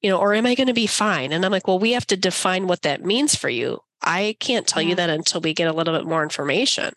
you 0.00 0.10
know 0.10 0.18
or 0.18 0.34
am 0.34 0.46
i 0.46 0.54
going 0.54 0.68
to 0.68 0.74
be 0.74 0.86
fine? 0.86 1.32
And 1.32 1.44
i'm 1.44 1.52
like 1.52 1.66
well 1.66 1.78
we 1.78 1.92
have 1.92 2.06
to 2.08 2.16
define 2.16 2.66
what 2.66 2.82
that 2.82 3.04
means 3.04 3.34
for 3.34 3.48
you 3.48 3.80
I 4.06 4.36
can't 4.38 4.66
tell 4.66 4.82
yeah. 4.82 4.90
you 4.90 4.94
that 4.94 5.10
until 5.10 5.40
we 5.40 5.52
get 5.52 5.68
a 5.68 5.72
little 5.72 5.94
bit 5.94 6.06
more 6.06 6.22
information. 6.22 6.94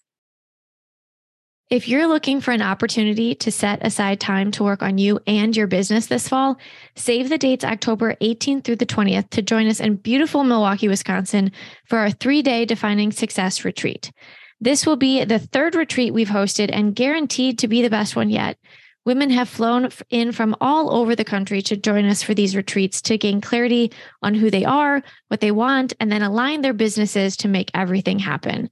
If 1.70 1.88
you're 1.88 2.08
looking 2.08 2.42
for 2.42 2.52
an 2.52 2.64
opportunity 2.64 3.36
to 3.36 3.52
set 3.52 3.86
aside 3.86 4.20
time 4.20 4.50
to 4.52 4.64
work 4.64 4.82
on 4.82 4.98
you 4.98 5.20
and 5.28 5.56
your 5.56 5.68
business 5.68 6.08
this 6.08 6.28
fall, 6.28 6.58
save 6.96 7.30
the 7.30 7.38
dates 7.38 7.64
October 7.64 8.16
18th 8.22 8.64
through 8.64 8.78
the 8.78 8.88
20th 8.88 9.30
to 9.32 9.44
join 9.44 9.68
us 9.68 9.80
in 9.80 9.98
beautiful 9.98 10.44
Milwaukee, 10.44 10.88
Wisconsin 10.88 11.52
for 11.86 12.00
our 12.00 12.10
three 12.10 12.42
day 12.42 12.66
defining 12.66 13.12
success 13.12 13.64
retreat. 13.64 14.12
This 14.60 14.86
will 14.86 14.96
be 14.96 15.24
the 15.26 15.38
third 15.38 15.76
retreat 15.76 16.12
we've 16.14 16.28
hosted 16.28 16.70
and 16.74 16.96
guaranteed 16.96 17.60
to 17.60 17.68
be 17.68 17.84
the 17.84 17.90
best 17.90 18.16
one 18.16 18.32
yet. 18.32 18.58
Women 19.06 19.30
have 19.30 19.50
flown 19.50 19.90
in 20.10 20.32
from 20.32 20.56
all 20.62 20.92
over 20.92 21.16
the 21.16 21.24
country 21.24 21.62
to 21.64 21.78
join 21.78 22.06
us 22.06 22.22
for 22.22 22.34
these 22.34 22.56
retreats 22.56 23.02
to 23.04 23.18
gain 23.18 23.42
clarity 23.42 23.92
on 24.22 24.34
who 24.36 24.52
they 24.52 24.66
are, 24.66 25.02
what 25.30 25.40
they 25.40 25.52
want, 25.52 25.94
and 26.00 26.12
then 26.12 26.22
align 26.22 26.62
their 26.62 26.74
businesses 26.74 27.38
to 27.38 27.48
make 27.48 27.72
everything 27.74 28.20
happen. 28.20 28.70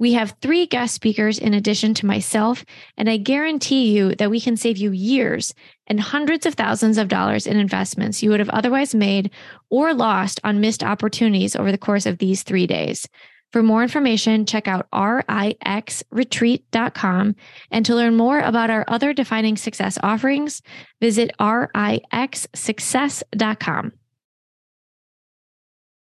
We 0.00 0.12
have 0.12 0.36
three 0.40 0.66
guest 0.66 0.94
speakers 0.94 1.38
in 1.38 1.54
addition 1.54 1.92
to 1.94 2.06
myself, 2.06 2.64
and 2.96 3.10
I 3.10 3.16
guarantee 3.16 3.90
you 3.96 4.14
that 4.16 4.30
we 4.30 4.40
can 4.40 4.56
save 4.56 4.76
you 4.76 4.92
years 4.92 5.52
and 5.88 5.98
hundreds 5.98 6.46
of 6.46 6.54
thousands 6.54 6.98
of 6.98 7.08
dollars 7.08 7.48
in 7.48 7.56
investments 7.56 8.22
you 8.22 8.30
would 8.30 8.38
have 8.38 8.48
otherwise 8.50 8.94
made 8.94 9.30
or 9.70 9.92
lost 9.92 10.38
on 10.44 10.60
missed 10.60 10.84
opportunities 10.84 11.56
over 11.56 11.72
the 11.72 11.78
course 11.78 12.06
of 12.06 12.18
these 12.18 12.44
three 12.44 12.66
days. 12.66 13.08
For 13.52 13.62
more 13.62 13.82
information, 13.82 14.44
check 14.44 14.68
out 14.68 14.90
rixretreat.com. 14.90 17.36
And 17.70 17.86
to 17.86 17.94
learn 17.94 18.16
more 18.16 18.40
about 18.40 18.68
our 18.70 18.84
other 18.88 19.14
defining 19.14 19.56
success 19.56 19.98
offerings, 20.02 20.60
visit 21.00 21.30
rixsuccess.com. 21.38 23.92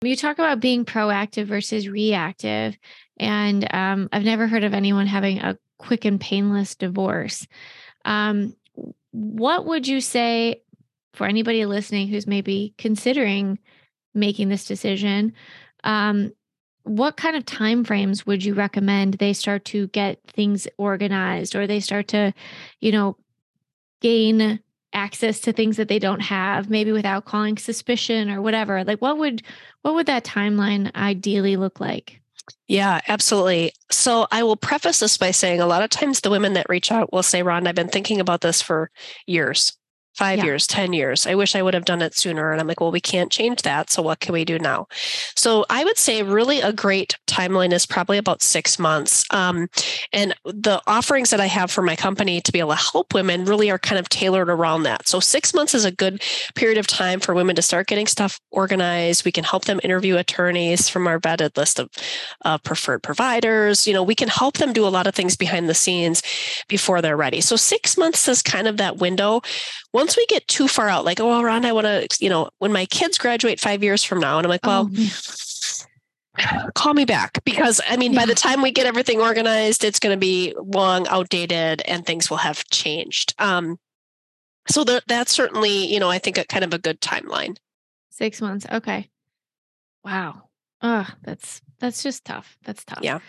You 0.02 0.16
talk 0.16 0.38
about 0.38 0.60
being 0.60 0.84
proactive 0.84 1.46
versus 1.46 1.88
reactive. 1.88 2.76
And 3.18 3.66
um, 3.74 4.08
I've 4.12 4.24
never 4.24 4.46
heard 4.46 4.64
of 4.64 4.74
anyone 4.74 5.06
having 5.06 5.38
a 5.38 5.56
quick 5.78 6.04
and 6.04 6.20
painless 6.20 6.74
divorce. 6.74 7.46
Um, 8.04 8.54
what 9.12 9.66
would 9.66 9.86
you 9.86 10.00
say 10.00 10.62
for 11.14 11.26
anybody 11.26 11.64
listening 11.66 12.08
who's 12.08 12.26
maybe 12.26 12.74
considering 12.76 13.58
making 14.14 14.48
this 14.48 14.66
decision? 14.66 15.32
Um, 15.84 16.32
what 16.84 17.16
kind 17.16 17.34
of 17.34 17.44
time 17.44 17.84
frames 17.84 18.26
would 18.26 18.44
you 18.44 18.54
recommend 18.54 19.14
they 19.14 19.32
start 19.32 19.64
to 19.66 19.88
get 19.88 20.20
things 20.28 20.68
organized 20.78 21.56
or 21.56 21.66
they 21.66 21.80
start 21.80 22.08
to, 22.08 22.32
you 22.80 22.92
know, 22.92 23.16
gain 24.00 24.60
access 24.92 25.40
to 25.40 25.52
things 25.52 25.76
that 25.76 25.88
they 25.88 25.98
don't 25.98 26.20
have 26.20 26.70
maybe 26.70 26.92
without 26.92 27.24
calling 27.24 27.56
suspicion 27.56 28.30
or 28.30 28.40
whatever? 28.40 28.84
Like 28.84 29.00
what 29.00 29.18
would 29.18 29.42
what 29.82 29.94
would 29.94 30.06
that 30.06 30.24
timeline 30.24 30.94
ideally 30.94 31.56
look 31.56 31.80
like? 31.80 32.20
Yeah, 32.68 33.00
absolutely. 33.08 33.72
So 33.90 34.26
I 34.30 34.42
will 34.42 34.56
preface 34.56 35.00
this 35.00 35.16
by 35.16 35.30
saying 35.30 35.60
a 35.60 35.66
lot 35.66 35.82
of 35.82 35.90
times 35.90 36.20
the 36.20 36.30
women 36.30 36.52
that 36.52 36.68
reach 36.68 36.92
out 36.92 37.12
will 37.12 37.22
say, 37.22 37.42
Ron, 37.42 37.66
I've 37.66 37.74
been 37.74 37.88
thinking 37.88 38.20
about 38.20 38.42
this 38.42 38.60
for 38.60 38.90
years 39.26 39.72
five 40.14 40.38
yeah. 40.38 40.44
years, 40.44 40.66
10 40.66 40.92
years. 40.92 41.26
I 41.26 41.34
wish 41.34 41.56
I 41.56 41.62
would 41.62 41.74
have 41.74 41.84
done 41.84 42.02
it 42.02 42.14
sooner. 42.14 42.52
And 42.52 42.60
I'm 42.60 42.66
like, 42.66 42.80
well, 42.80 42.92
we 42.92 43.00
can't 43.00 43.32
change 43.32 43.62
that. 43.62 43.90
So 43.90 44.02
what 44.02 44.20
can 44.20 44.32
we 44.32 44.44
do 44.44 44.58
now? 44.58 44.86
So 45.36 45.64
I 45.68 45.84
would 45.84 45.98
say 45.98 46.22
really 46.22 46.60
a 46.60 46.72
great 46.72 47.16
timeline 47.26 47.72
is 47.72 47.84
probably 47.84 48.18
about 48.18 48.42
six 48.42 48.78
months. 48.78 49.24
Um, 49.30 49.68
and 50.12 50.34
the 50.44 50.80
offerings 50.86 51.30
that 51.30 51.40
I 51.40 51.46
have 51.46 51.70
for 51.70 51.82
my 51.82 51.96
company 51.96 52.40
to 52.40 52.52
be 52.52 52.60
able 52.60 52.70
to 52.70 52.90
help 52.92 53.12
women 53.12 53.44
really 53.44 53.70
are 53.70 53.78
kind 53.78 53.98
of 53.98 54.08
tailored 54.08 54.48
around 54.48 54.84
that. 54.84 55.08
So 55.08 55.20
six 55.20 55.52
months 55.52 55.74
is 55.74 55.84
a 55.84 55.90
good 55.90 56.22
period 56.54 56.78
of 56.78 56.86
time 56.86 57.20
for 57.20 57.34
women 57.34 57.56
to 57.56 57.62
start 57.62 57.88
getting 57.88 58.06
stuff 58.06 58.40
organized. 58.50 59.24
We 59.24 59.32
can 59.32 59.44
help 59.44 59.64
them 59.64 59.80
interview 59.82 60.16
attorneys 60.16 60.88
from 60.88 61.06
our 61.08 61.18
vetted 61.18 61.56
list 61.56 61.80
of 61.80 61.90
uh, 62.44 62.58
preferred 62.58 63.02
providers. 63.02 63.86
You 63.86 63.94
know, 63.94 64.02
we 64.02 64.14
can 64.14 64.28
help 64.28 64.58
them 64.58 64.72
do 64.72 64.86
a 64.86 64.88
lot 64.88 65.06
of 65.06 65.14
things 65.14 65.36
behind 65.36 65.68
the 65.68 65.74
scenes 65.74 66.22
before 66.68 67.02
they're 67.02 67.16
ready. 67.16 67.40
So 67.40 67.56
six 67.56 67.96
months 67.96 68.28
is 68.28 68.42
kind 68.42 68.68
of 68.68 68.76
that 68.76 68.98
window 68.98 69.42
once 69.94 70.16
we 70.16 70.26
get 70.26 70.46
too 70.48 70.66
far 70.66 70.88
out, 70.88 71.04
like, 71.04 71.20
oh, 71.20 71.28
well, 71.28 71.44
Ron, 71.44 71.64
I 71.64 71.72
want 71.72 71.86
to, 71.86 72.08
you 72.20 72.28
know, 72.28 72.50
when 72.58 72.72
my 72.72 72.84
kids 72.86 73.16
graduate 73.16 73.60
five 73.60 73.82
years 73.82 74.02
from 74.02 74.18
now, 74.18 74.38
and 74.38 74.44
I'm 74.44 74.50
like, 74.50 74.66
well, 74.66 74.90
oh, 74.92 76.70
call 76.74 76.94
me 76.94 77.04
back 77.04 77.42
because 77.44 77.80
I 77.88 77.96
mean, 77.96 78.12
yeah. 78.12 78.20
by 78.20 78.26
the 78.26 78.34
time 78.34 78.60
we 78.60 78.72
get 78.72 78.86
everything 78.86 79.20
organized, 79.20 79.84
it's 79.84 80.00
going 80.00 80.14
to 80.14 80.20
be 80.20 80.52
long, 80.58 81.06
outdated, 81.06 81.80
and 81.86 82.04
things 82.04 82.28
will 82.28 82.38
have 82.38 82.64
changed. 82.66 83.34
Um, 83.38 83.78
so 84.68 84.82
that 84.82 85.04
that's 85.06 85.30
certainly, 85.30 85.86
you 85.86 86.00
know, 86.00 86.10
I 86.10 86.18
think 86.18 86.38
a 86.38 86.44
kind 86.44 86.64
of 86.64 86.74
a 86.74 86.78
good 86.78 87.00
timeline. 87.00 87.56
Six 88.10 88.40
months. 88.40 88.66
Okay. 88.70 89.08
Wow. 90.04 90.48
Oh, 90.82 91.06
that's 91.22 91.62
that's 91.78 92.02
just 92.02 92.24
tough. 92.24 92.58
That's 92.64 92.84
tough. 92.84 93.00
Yeah. 93.02 93.20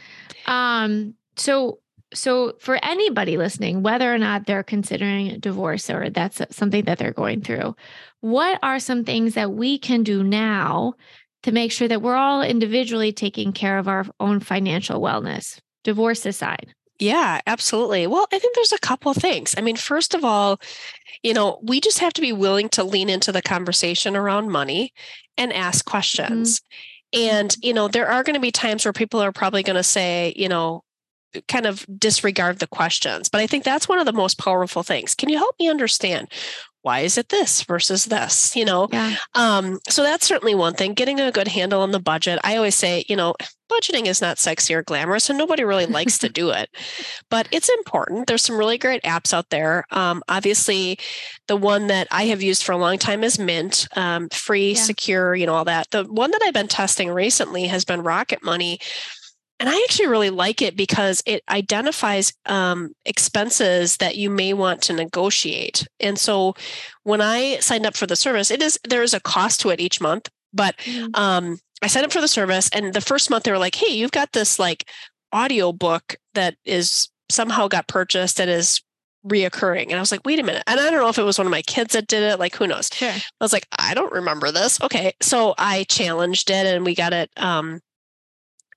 Um. 0.48 1.14
So 1.38 1.80
so 2.16 2.54
for 2.60 2.80
anybody 2.84 3.38
listening 3.38 3.84
whether 3.84 4.14
or 4.14 4.18
not 4.18 4.46
they're 4.46 4.64
considering 4.64 5.40
divorce 5.40 5.90
or 5.90 6.10
that's 6.10 6.42
something 6.50 6.86
that 6.86 6.98
they're 6.98 7.12
going 7.12 7.42
through 7.42 7.76
what 8.22 8.58
are 8.64 8.80
some 8.80 9.04
things 9.04 9.36
that 9.36 9.52
we 9.52 9.78
can 9.78 10.02
do 10.02 10.24
now 10.24 10.96
to 11.44 11.52
make 11.52 11.72
sure 11.72 11.88
that 11.88 12.02
we're 12.02 12.16
all 12.16 12.42
individually 12.42 13.12
taking 13.12 13.54
care 13.54 13.78
of 13.78 13.88
our 13.88 14.04
own 14.20 14.40
financial 14.40 15.00
wellness? 15.00 15.60
Divorce 15.84 16.26
aside. 16.26 16.74
Yeah 16.98 17.40
absolutely. 17.46 18.08
Well 18.08 18.26
i 18.34 18.40
think 18.40 18.56
there's 18.56 18.72
a 18.72 18.80
couple 18.80 19.12
of 19.12 19.18
things. 19.18 19.54
I 19.56 19.62
mean 19.62 19.76
first 19.76 20.16
of 20.16 20.26
all 20.26 20.60
you 21.22 21.36
know 21.36 21.60
we 21.62 21.80
just 21.80 22.00
have 22.00 22.14
to 22.14 22.22
be 22.22 22.34
willing 22.34 22.68
to 22.70 22.84
lean 22.84 23.12
into 23.12 23.32
the 23.32 23.44
conversation 23.44 24.16
around 24.16 24.50
money 24.50 24.92
and 25.38 25.54
ask 25.54 25.86
questions. 25.86 26.62
Mm-hmm. 27.14 27.30
and 27.30 27.58
you 27.62 27.76
know 27.76 27.88
there 27.88 28.08
are 28.08 28.24
going 28.24 28.34
to 28.34 28.40
be 28.40 28.52
times 28.52 28.84
where 28.84 28.94
people 28.94 29.22
are 29.22 29.32
probably 29.32 29.62
going 29.62 29.76
to 29.76 29.84
say 29.84 30.34
you 30.36 30.50
know 30.50 30.84
kind 31.48 31.66
of 31.66 31.86
disregard 31.98 32.60
the 32.60 32.68
questions. 32.68 33.30
But 33.30 33.42
I 33.42 33.48
think 33.48 33.64
that's 33.64 33.88
one 33.88 34.00
of 34.00 34.06
the 34.06 34.14
most 34.14 34.38
powerful 34.38 34.84
things. 34.84 35.16
Can 35.16 35.30
you 35.30 35.38
help 35.38 35.56
me 35.60 35.70
understand 35.70 36.30
why 36.86 37.00
is 37.00 37.18
it 37.18 37.30
this 37.30 37.64
versus 37.64 38.06
this 38.06 38.56
you 38.56 38.64
know 38.64 38.88
yeah. 38.92 39.16
um, 39.34 39.80
so 39.90 40.04
that's 40.04 40.28
certainly 40.28 40.54
one 40.54 40.76
thing 40.76 40.94
getting 40.94 41.20
a 41.20 41.32
good 41.32 41.48
handle 41.48 41.82
on 41.82 41.90
the 41.90 42.00
budget 42.00 42.38
i 42.44 42.56
always 42.56 42.76
say 42.76 43.04
you 43.10 43.16
know 43.16 43.34
budgeting 43.72 44.06
is 44.06 44.22
not 44.22 44.38
sexy 44.38 44.72
or 44.72 44.84
glamorous 44.84 45.28
and 45.28 45.40
nobody 45.40 45.64
really 45.64 45.88
likes 45.88 46.20
to 46.20 46.30
do 46.42 46.52
it 46.52 46.70
but 47.32 47.48
it's 47.52 47.70
important 47.70 48.28
there's 48.28 48.44
some 48.44 48.56
really 48.56 48.78
great 48.78 49.02
apps 49.02 49.34
out 49.34 49.50
there 49.50 49.84
um, 49.90 50.22
obviously 50.30 51.00
the 51.48 51.58
one 51.58 51.88
that 51.88 52.08
i 52.12 52.26
have 52.26 52.44
used 52.44 52.64
for 52.64 52.74
a 52.74 52.78
long 52.78 53.00
time 53.00 53.24
is 53.24 53.40
mint 53.40 53.88
um, 53.96 54.30
free 54.30 54.74
yeah. 54.74 54.80
secure 54.80 55.34
you 55.34 55.48
know 55.48 55.56
all 55.56 55.66
that 55.66 55.90
the 55.90 56.04
one 56.04 56.30
that 56.30 56.42
i've 56.46 56.54
been 56.54 56.68
testing 56.68 57.10
recently 57.10 57.66
has 57.66 57.84
been 57.84 58.04
rocket 58.04 58.44
money 58.44 58.80
and 59.60 59.70
I 59.70 59.76
actually 59.84 60.08
really 60.08 60.30
like 60.30 60.62
it 60.62 60.76
because 60.76 61.24
it 61.26 61.44
identifies 61.50 62.34
um, 62.46 62.94
expenses 63.06 63.98
that 63.98 64.18
you 64.18 64.30
may 64.30 64.54
want 64.54 64.82
to 64.84 64.94
negotiate. 64.94 65.88
And 66.00 66.20
so 66.20 66.56
when 67.04 67.22
I 67.22 67.60
signed 67.60 67.86
up 67.86 67.96
for 67.96 68.06
the 68.06 68.16
service, 68.16 68.52
it 68.52 68.62
is 68.62 68.78
there 68.88 69.04
is 69.04 69.14
a 69.14 69.20
cost 69.20 69.62
to 69.62 69.70
it 69.70 69.80
each 69.80 70.02
month, 70.02 70.30
but 70.54 70.78
mm. 70.80 71.16
um, 71.18 71.58
I 71.82 71.88
signed 71.88 72.06
up 72.06 72.12
for 72.12 72.22
the 72.22 72.28
service, 72.28 72.70
and 72.74 72.94
the 72.94 73.02
first 73.02 73.30
month 73.30 73.44
they 73.44 73.52
were 73.52 73.58
like, 73.58 73.76
"Hey, 73.76 73.94
you've 73.94 74.12
got 74.12 74.32
this 74.34 74.60
like 74.60 74.90
audio 75.32 75.72
book 75.72 76.16
that 76.34 76.56
is 76.66 77.10
somehow 77.30 77.68
got 77.68 77.88
purchased 77.88 78.40
and 78.40 78.50
is 78.50 78.82
reoccurring. 79.28 79.86
And 79.86 79.96
I 79.96 80.00
was 80.00 80.12
like, 80.12 80.26
wait 80.26 80.40
a 80.40 80.44
minute. 80.44 80.64
And 80.68 80.80
I 80.80 80.90
don't 80.90 81.00
know 81.00 81.10
if 81.10 81.18
it 81.18 81.24
was 81.24 81.38
one 81.38 81.48
of 81.48 81.52
my 81.52 81.64
kids 81.64 81.94
that 81.94 82.08
did 82.08 82.24
it. 82.24 82.40
Like, 82.40 82.56
who 82.56 82.68
knows? 82.68 82.90
Sure. 82.94 83.10
I 83.10 83.22
was 83.42 83.54
like, 83.54 83.68
I 83.78 83.94
don't 83.94 84.12
remember 84.14 84.52
this. 84.52 84.80
Okay. 84.82 85.14
So 85.22 85.56
I 85.58 85.84
challenged 85.86 86.50
it 86.50 86.66
and 86.66 86.86
we 86.86 86.96
got 86.96 87.14
it 87.14 87.32
um, 87.38 87.82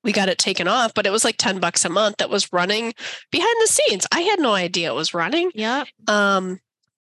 we 0.05 0.13
got 0.13 0.29
it 0.29 0.39
taken 0.39 0.69
off, 0.69 0.95
but 0.95 1.07
it 1.07 1.11
was 1.11 1.25
like 1.25 1.37
10 1.39 1.59
bucks 1.59 1.85
a 1.85 1.89
month 1.89 2.17
that 2.19 2.31
was 2.31 2.53
running 2.53 2.95
behind 3.31 3.57
the 3.63 3.67
scenes. 3.67 4.07
I 4.13 4.21
had 4.21 4.41
no 4.41 4.55
idea 4.55 4.91
it 4.91 4.95
was 4.95 5.15
running. 5.15 5.51
Yeah. 5.55 5.85
Um, 6.07 6.61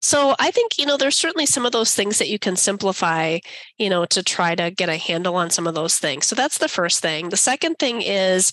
so 0.02 0.34
I 0.38 0.50
think, 0.50 0.78
you 0.78 0.86
know, 0.86 0.96
there's 0.96 1.16
certainly 1.16 1.46
some 1.46 1.66
of 1.66 1.72
those 1.72 1.94
things 1.94 2.18
that 2.18 2.28
you 2.28 2.38
can 2.38 2.56
simplify, 2.56 3.38
you 3.78 3.90
know, 3.90 4.06
to 4.06 4.22
try 4.22 4.54
to 4.54 4.70
get 4.70 4.88
a 4.88 4.96
handle 4.96 5.36
on 5.36 5.50
some 5.50 5.66
of 5.66 5.74
those 5.74 5.98
things. 5.98 6.26
So 6.26 6.34
that's 6.34 6.58
the 6.58 6.68
first 6.68 7.00
thing. 7.00 7.28
The 7.28 7.36
second 7.36 7.78
thing 7.78 8.00
is, 8.00 8.50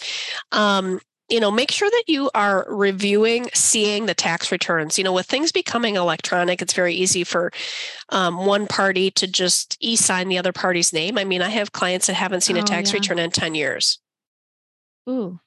um, 0.52 1.00
you 1.30 1.40
know, 1.40 1.52
make 1.52 1.72
sure 1.72 1.90
that 1.90 2.04
you 2.08 2.30
are 2.34 2.66
reviewing, 2.70 3.50
seeing 3.54 4.06
the 4.06 4.14
tax 4.14 4.52
returns. 4.52 4.98
You 4.98 5.04
know, 5.04 5.12
with 5.12 5.26
things 5.26 5.52
becoming 5.52 5.96
electronic, 5.96 6.62
it's 6.62 6.74
very 6.74 6.94
easy 6.94 7.24
for 7.24 7.52
um, 8.10 8.46
one 8.46 8.66
party 8.66 9.12
to 9.12 9.28
just 9.28 9.78
e 9.82 9.96
sign 9.96 10.30
the 10.30 10.38
other 10.38 10.54
party's 10.54 10.94
name. 10.94 11.18
I 11.18 11.26
mean, 11.26 11.42
I 11.42 11.50
have 11.50 11.74
clients 11.74 12.08
that 12.08 12.14
haven't 12.14 12.42
seen 12.42 12.58
oh, 12.58 12.62
a 12.62 12.64
tax 12.64 12.92
yeah. 12.92 13.00
return 13.00 13.20
in 13.20 13.32
10 13.32 13.56
years. 13.56 14.00
Ooh. 15.08 15.40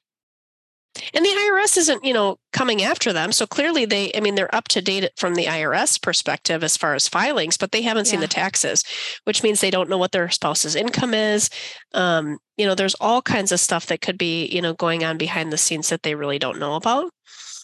And 1.13 1.23
the 1.23 1.29
IRS 1.29 1.77
isn't, 1.77 2.03
you 2.03 2.13
know, 2.13 2.37
coming 2.51 2.83
after 2.83 3.13
them. 3.13 3.31
So 3.31 3.47
clearly 3.47 3.85
they, 3.85 4.11
I 4.13 4.19
mean, 4.19 4.35
they're 4.35 4.53
up 4.53 4.67
to 4.69 4.81
date 4.81 5.09
from 5.15 5.35
the 5.35 5.45
IRS 5.45 6.01
perspective 6.01 6.63
as 6.63 6.75
far 6.75 6.95
as 6.95 7.07
filings, 7.07 7.55
but 7.57 7.71
they 7.71 7.81
haven't 7.81 8.07
yeah. 8.07 8.11
seen 8.11 8.19
the 8.19 8.27
taxes, 8.27 8.83
which 9.23 9.41
means 9.41 9.61
they 9.61 9.71
don't 9.71 9.89
know 9.89 9.97
what 9.97 10.11
their 10.11 10.29
spouse's 10.29 10.75
income 10.75 11.13
is. 11.13 11.49
Um, 11.93 12.39
you 12.57 12.65
know, 12.65 12.75
there's 12.75 12.95
all 12.95 13.21
kinds 13.21 13.53
of 13.53 13.61
stuff 13.61 13.85
that 13.85 14.01
could 14.01 14.17
be, 14.17 14.47
you 14.47 14.61
know, 14.61 14.73
going 14.73 15.03
on 15.03 15.17
behind 15.17 15.51
the 15.51 15.57
scenes 15.57 15.89
that 15.89 16.03
they 16.03 16.13
really 16.13 16.39
don't 16.39 16.59
know 16.59 16.75
about. 16.75 17.11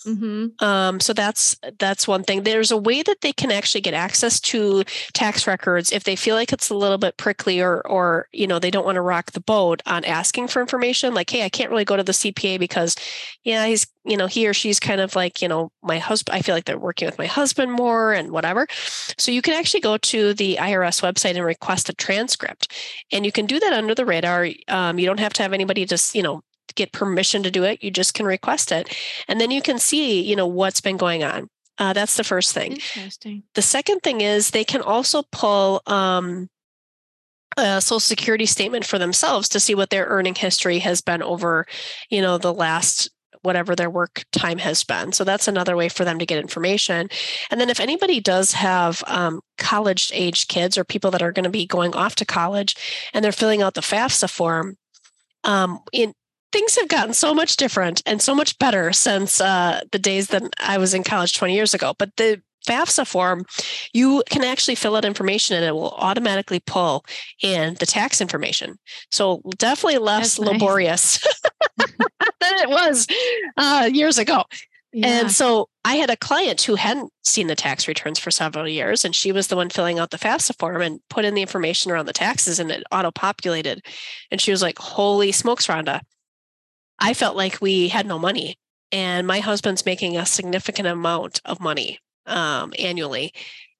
Mm-hmm. 0.08 0.64
Um, 0.66 1.02
so 1.02 1.12
that's 1.12 1.58
that's 1.80 2.08
one 2.08 2.24
thing. 2.24 2.44
There's 2.44 2.72
a 2.72 2.78
way 2.78 3.04
that 3.04 3.20
they 3.22 3.34
can 3.34 3.52
actually 3.52 3.82
get 3.82 3.94
access 3.94 4.40
to 4.42 4.86
tax 5.14 5.46
records 5.46 5.92
if 5.92 6.06
they 6.06 6.16
feel 6.16 6.36
like 6.36 6.54
it's 6.54 6.70
a 6.70 6.76
little 6.76 6.98
bit 6.98 7.18
prickly 7.18 7.60
or 7.62 7.86
or 7.86 8.30
you 8.32 8.48
know 8.48 8.58
they 8.58 8.72
don't 8.72 8.86
want 8.86 8.96
to 8.96 9.02
rock 9.02 9.32
the 9.32 9.42
boat 9.42 9.82
on 9.86 10.06
asking 10.06 10.48
for 10.48 10.62
information. 10.62 11.14
Like, 11.14 11.30
hey, 11.30 11.44
I 11.44 11.50
can't 11.50 11.70
really 11.70 11.84
go 11.84 11.98
to 11.98 12.04
the 12.04 12.14
CPA 12.14 12.58
because, 12.58 12.96
yeah, 13.44 13.66
he's 13.66 13.86
you 14.06 14.16
know 14.16 14.28
he 14.28 14.48
or 14.48 14.54
she's 14.54 14.80
kind 14.80 15.02
of 15.02 15.14
like 15.14 15.42
you 15.42 15.50
know 15.50 15.72
my 15.84 16.00
husband. 16.00 16.38
I 16.38 16.42
feel 16.42 16.56
like 16.56 16.66
they're 16.66 16.80
working 16.80 17.08
with 17.08 17.18
my 17.18 17.28
husband 17.28 17.74
more 17.74 18.14
and 18.14 18.32
whatever. 18.32 18.66
So 19.18 19.32
you 19.32 19.42
can 19.42 19.56
actually 19.56 19.82
go 19.82 19.98
to 19.98 20.34
the 20.34 20.58
IRS 20.58 21.02
website 21.02 21.36
and 21.36 21.44
request 21.44 21.90
a 21.90 21.94
transcript, 21.94 22.72
and 23.12 23.26
you 23.26 23.34
can 23.34 23.46
do 23.46 23.60
that 23.60 23.74
under 23.74 23.94
the 23.94 24.06
radar. 24.06 24.48
Um, 24.70 25.00
you 25.00 25.06
don't 25.06 25.20
have 25.20 25.34
to 25.34 25.44
have 25.44 25.52
anybody 25.52 25.86
just 25.86 26.16
you 26.16 26.24
know 26.24 26.44
get 26.78 26.94
permission 26.94 27.44
to 27.44 27.52
do 27.52 27.64
it. 27.64 27.84
You 27.84 27.92
just 27.92 28.14
can 28.14 28.26
request 28.26 28.72
it. 28.72 28.96
And 29.28 29.42
then 29.42 29.52
you 29.52 29.62
can 29.62 29.80
see, 29.80 30.22
you 30.22 30.36
know, 30.36 30.48
what's 30.48 30.80
been 30.80 30.98
going 30.98 31.24
on. 31.24 31.50
Uh, 31.78 31.94
that's 31.94 32.18
the 32.18 32.24
first 32.24 32.54
thing. 32.54 32.74
Interesting. 32.74 33.44
The 33.54 33.62
second 33.62 34.00
thing 34.00 34.22
is 34.22 34.50
they 34.50 34.64
can 34.64 34.82
also 34.82 35.24
pull 35.32 35.82
um, 35.86 36.50
a 37.58 37.82
social 37.82 38.00
security 38.00 38.46
statement 38.46 38.86
for 38.86 38.98
themselves 38.98 39.50
to 39.50 39.60
see 39.60 39.76
what 39.76 39.90
their 39.90 40.06
earning 40.06 40.36
history 40.36 40.80
has 40.80 41.02
been 41.02 41.22
over, 41.22 41.66
you 42.10 42.22
know, 42.22 42.38
the 42.38 42.54
last 42.54 43.10
whatever 43.44 43.76
their 43.76 43.90
work 43.90 44.26
time 44.32 44.58
has 44.58 44.84
been. 44.84 45.12
So 45.14 45.24
that's 45.24 45.48
another 45.48 45.78
way 45.78 45.90
for 45.90 46.04
them 46.04 46.20
to 46.20 46.26
get 46.26 46.40
information. 46.40 47.10
And 47.50 47.62
then 47.62 47.70
if 47.70 47.80
anybody 47.80 48.20
does 48.20 48.54
have 48.54 49.04
um, 49.08 49.42
college 49.58 50.12
age 50.14 50.48
kids 50.48 50.78
or 50.78 50.84
people 50.84 51.12
that 51.12 51.22
are 51.22 51.32
going 51.32 51.44
to 51.44 51.50
be 51.50 51.66
going 51.66 51.94
off 51.96 52.16
to 52.16 52.26
college 52.26 52.76
and 53.14 53.24
they're 53.24 53.32
filling 53.32 53.62
out 53.62 53.76
the 53.76 53.82
FAFSA 53.82 54.30
form, 54.30 54.78
um, 55.44 55.80
in 55.94 56.14
things 56.52 56.78
have 56.78 56.88
gotten 56.88 57.14
so 57.14 57.34
much 57.34 57.58
different 57.58 58.02
and 58.06 58.22
so 58.22 58.34
much 58.34 58.58
better 58.60 58.94
since 58.94 59.42
uh, 59.42 59.82
the 59.92 60.00
days 60.00 60.28
that 60.28 60.44
I 60.60 60.78
was 60.78 60.94
in 60.94 61.04
college 61.04 61.38
20 61.38 61.54
years 61.54 61.74
ago. 61.74 61.94
But 61.98 62.16
the 62.18 62.42
FAFSA 62.68 63.08
form, 63.08 63.46
you 63.94 64.24
can 64.30 64.44
actually 64.44 64.76
fill 64.76 64.96
out 64.96 65.06
information 65.06 65.56
and 65.56 65.66
it 65.66 65.74
will 65.74 65.92
automatically 65.92 66.60
pull 66.60 67.06
in 67.42 67.76
the 67.76 67.86
tax 67.86 68.22
information. 68.22 68.78
So 69.12 69.42
definitely 69.58 70.00
less 70.00 70.40
nice. 70.40 70.52
laborious 70.52 71.20
than 71.78 71.88
it 72.42 72.70
was 72.70 73.08
uh, 73.56 73.90
years 73.92 74.18
ago. 74.18 74.44
Yeah. 74.94 75.08
And 75.08 75.32
so 75.32 75.70
I 75.84 75.96
had 75.96 76.10
a 76.10 76.18
client 76.18 76.62
who 76.62 76.76
hadn't 76.76 77.12
seen 77.24 77.48
the 77.48 77.56
tax 77.56 77.88
returns 77.88 78.20
for 78.20 78.32
several 78.32 78.68
years, 78.68 79.04
and 79.04 79.14
she 79.14 79.32
was 79.32 79.48
the 79.48 79.56
one 79.56 79.70
filling 79.70 80.00
out 80.00 80.12
the 80.12 80.18
FAFSA 80.18 80.58
form 80.58 80.82
and 80.82 81.02
put 81.10 81.26
in 81.26 81.34
the 81.34 81.42
information 81.42 81.92
around 81.92 82.06
the 82.06 82.14
taxes, 82.14 82.58
and 82.58 82.72
it 82.72 82.84
auto 82.92 83.12
populated. 83.12 83.86
And 84.32 84.40
she 84.40 84.50
was 84.50 84.62
like, 84.62 84.80
Holy 84.80 85.32
smokes, 85.34 85.68
Rhonda, 85.68 86.02
I 87.00 87.14
felt 87.14 87.36
like 87.36 87.62
we 87.62 87.90
had 87.90 88.06
no 88.06 88.20
money. 88.20 88.58
And 88.92 89.28
my 89.28 89.40
husband's 89.40 89.86
making 89.86 90.18
a 90.18 90.26
significant 90.26 90.88
amount 90.88 91.42
of 91.44 91.60
money 91.60 92.00
um, 92.26 92.74
annually. 92.80 93.34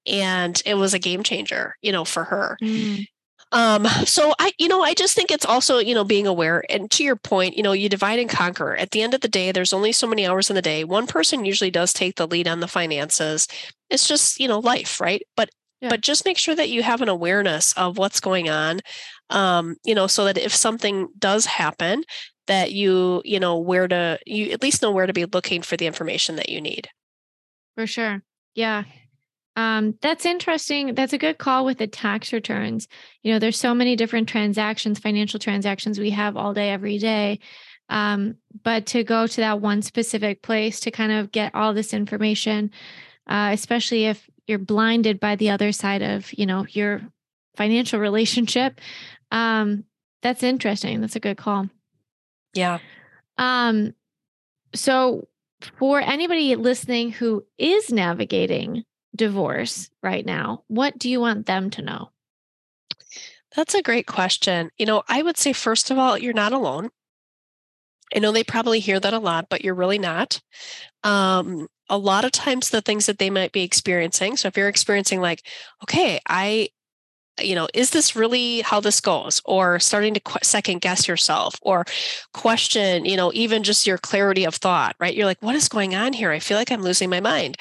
And 0.06 0.60
it 0.66 0.74
was 0.74 0.94
a 0.94 0.98
game 0.98 1.22
changer, 1.22 1.76
you 1.80 1.92
know, 1.92 2.04
for 2.04 2.24
her. 2.24 2.58
Mm. 2.62 3.06
Um, 3.50 3.86
so 4.04 4.34
I, 4.38 4.52
you 4.58 4.68
know, 4.68 4.82
I 4.82 4.92
just 4.92 5.14
think 5.14 5.30
it's 5.30 5.46
also, 5.46 5.78
you 5.78 5.94
know, 5.94 6.04
being 6.04 6.26
aware. 6.26 6.62
And 6.68 6.90
to 6.92 7.04
your 7.04 7.16
point, 7.16 7.56
you 7.56 7.62
know, 7.62 7.72
you 7.72 7.88
divide 7.88 8.18
and 8.18 8.28
conquer. 8.28 8.76
At 8.76 8.90
the 8.90 9.00
end 9.00 9.14
of 9.14 9.22
the 9.22 9.28
day, 9.28 9.50
there's 9.52 9.72
only 9.72 9.92
so 9.92 10.06
many 10.06 10.26
hours 10.26 10.50
in 10.50 10.56
the 10.56 10.62
day. 10.62 10.84
One 10.84 11.06
person 11.06 11.46
usually 11.46 11.70
does 11.70 11.94
take 11.94 12.16
the 12.16 12.26
lead 12.26 12.46
on 12.46 12.60
the 12.60 12.68
finances. 12.68 13.48
It's 13.88 14.06
just, 14.06 14.38
you 14.38 14.48
know, 14.48 14.58
life, 14.58 15.00
right? 15.00 15.22
But 15.36 15.48
yeah. 15.80 15.88
but 15.90 16.00
just 16.00 16.24
make 16.24 16.38
sure 16.38 16.54
that 16.54 16.70
you 16.70 16.82
have 16.82 17.02
an 17.02 17.08
awareness 17.08 17.72
of 17.74 17.98
what's 17.98 18.20
going 18.20 18.48
on 18.48 18.80
um, 19.30 19.76
you 19.84 19.94
know 19.94 20.06
so 20.06 20.24
that 20.24 20.38
if 20.38 20.54
something 20.54 21.08
does 21.18 21.46
happen 21.46 22.02
that 22.48 22.72
you 22.72 23.22
you 23.24 23.38
know 23.38 23.58
where 23.58 23.86
to 23.86 24.18
you 24.26 24.50
at 24.50 24.62
least 24.62 24.82
know 24.82 24.90
where 24.90 25.06
to 25.06 25.12
be 25.12 25.24
looking 25.24 25.62
for 25.62 25.76
the 25.76 25.86
information 25.86 26.36
that 26.36 26.48
you 26.48 26.60
need. 26.60 26.88
For 27.76 27.86
sure. 27.86 28.22
Yeah. 28.54 28.84
Um, 29.54 29.96
that's 30.02 30.26
interesting. 30.26 30.94
That's 30.94 31.12
a 31.12 31.18
good 31.18 31.38
call 31.38 31.64
with 31.64 31.78
the 31.78 31.86
tax 31.86 32.32
returns. 32.32 32.88
You 33.22 33.32
know 33.32 33.38
there's 33.38 33.58
so 33.58 33.74
many 33.74 33.96
different 33.96 34.28
transactions 34.28 34.98
financial 34.98 35.38
transactions 35.38 35.98
we 35.98 36.10
have 36.10 36.36
all 36.36 36.52
day 36.52 36.70
every 36.70 36.98
day. 36.98 37.38
Um, 37.90 38.36
but 38.64 38.84
to 38.86 39.02
go 39.02 39.26
to 39.26 39.36
that 39.40 39.62
one 39.62 39.80
specific 39.80 40.42
place 40.42 40.80
to 40.80 40.90
kind 40.90 41.12
of 41.12 41.32
get 41.32 41.54
all 41.54 41.72
this 41.72 41.94
information 41.94 42.70
uh, 43.28 43.50
especially 43.52 44.06
if 44.06 44.28
you're 44.46 44.58
blinded 44.58 45.20
by 45.20 45.36
the 45.36 45.50
other 45.50 45.72
side 45.72 46.02
of 46.02 46.30
you 46.34 46.44
know 46.44 46.66
your 46.68 47.00
financial 47.56 47.98
relationship 48.08 48.78
um, 49.30 49.84
that's 50.22 50.42
interesting. 50.42 51.00
That's 51.00 51.16
a 51.16 51.20
good 51.20 51.36
call 51.36 51.68
yeah. 52.58 52.78
Um, 53.38 53.94
so 54.74 55.28
for 55.78 56.00
anybody 56.00 56.56
listening 56.56 57.12
who 57.12 57.44
is 57.56 57.92
navigating 57.92 58.84
divorce 59.14 59.90
right 60.02 60.26
now, 60.26 60.64
what 60.68 60.98
do 60.98 61.08
you 61.08 61.20
want 61.20 61.46
them 61.46 61.70
to 61.70 61.82
know? 61.82 62.10
That's 63.56 63.74
a 63.74 63.82
great 63.82 64.06
question. 64.06 64.70
You 64.76 64.86
know, 64.86 65.02
I 65.08 65.22
would 65.22 65.36
say, 65.36 65.52
first 65.52 65.90
of 65.90 65.98
all, 65.98 66.18
you're 66.18 66.34
not 66.34 66.52
alone. 66.52 66.90
I 68.14 68.20
know 68.20 68.32
they 68.32 68.44
probably 68.44 68.80
hear 68.80 69.00
that 69.00 69.14
a 69.14 69.18
lot, 69.18 69.48
but 69.48 69.64
you're 69.64 69.74
really 69.74 69.98
not. 69.98 70.40
Um, 71.04 71.68
a 71.88 71.98
lot 71.98 72.24
of 72.24 72.32
times, 72.32 72.70
the 72.70 72.82
things 72.82 73.06
that 73.06 73.18
they 73.18 73.30
might 73.30 73.52
be 73.52 73.62
experiencing. 73.62 74.36
So, 74.36 74.48
if 74.48 74.56
you're 74.56 74.68
experiencing, 74.68 75.20
like, 75.20 75.42
okay, 75.82 76.20
I 76.28 76.68
you 77.40 77.54
know, 77.54 77.68
is 77.74 77.90
this 77.90 78.16
really 78.16 78.60
how 78.60 78.80
this 78.80 79.00
goes? 79.00 79.40
Or 79.44 79.78
starting 79.78 80.14
to 80.14 80.20
qu- 80.20 80.38
second 80.42 80.80
guess 80.80 81.08
yourself 81.08 81.54
or 81.62 81.84
question, 82.34 83.04
you 83.04 83.16
know, 83.16 83.30
even 83.34 83.62
just 83.62 83.86
your 83.86 83.98
clarity 83.98 84.44
of 84.44 84.54
thought, 84.54 84.96
right? 85.00 85.14
You're 85.14 85.26
like, 85.26 85.42
what 85.42 85.54
is 85.54 85.68
going 85.68 85.94
on 85.94 86.12
here? 86.12 86.30
I 86.30 86.38
feel 86.38 86.56
like 86.56 86.70
I'm 86.70 86.82
losing 86.82 87.10
my 87.10 87.20
mind. 87.20 87.56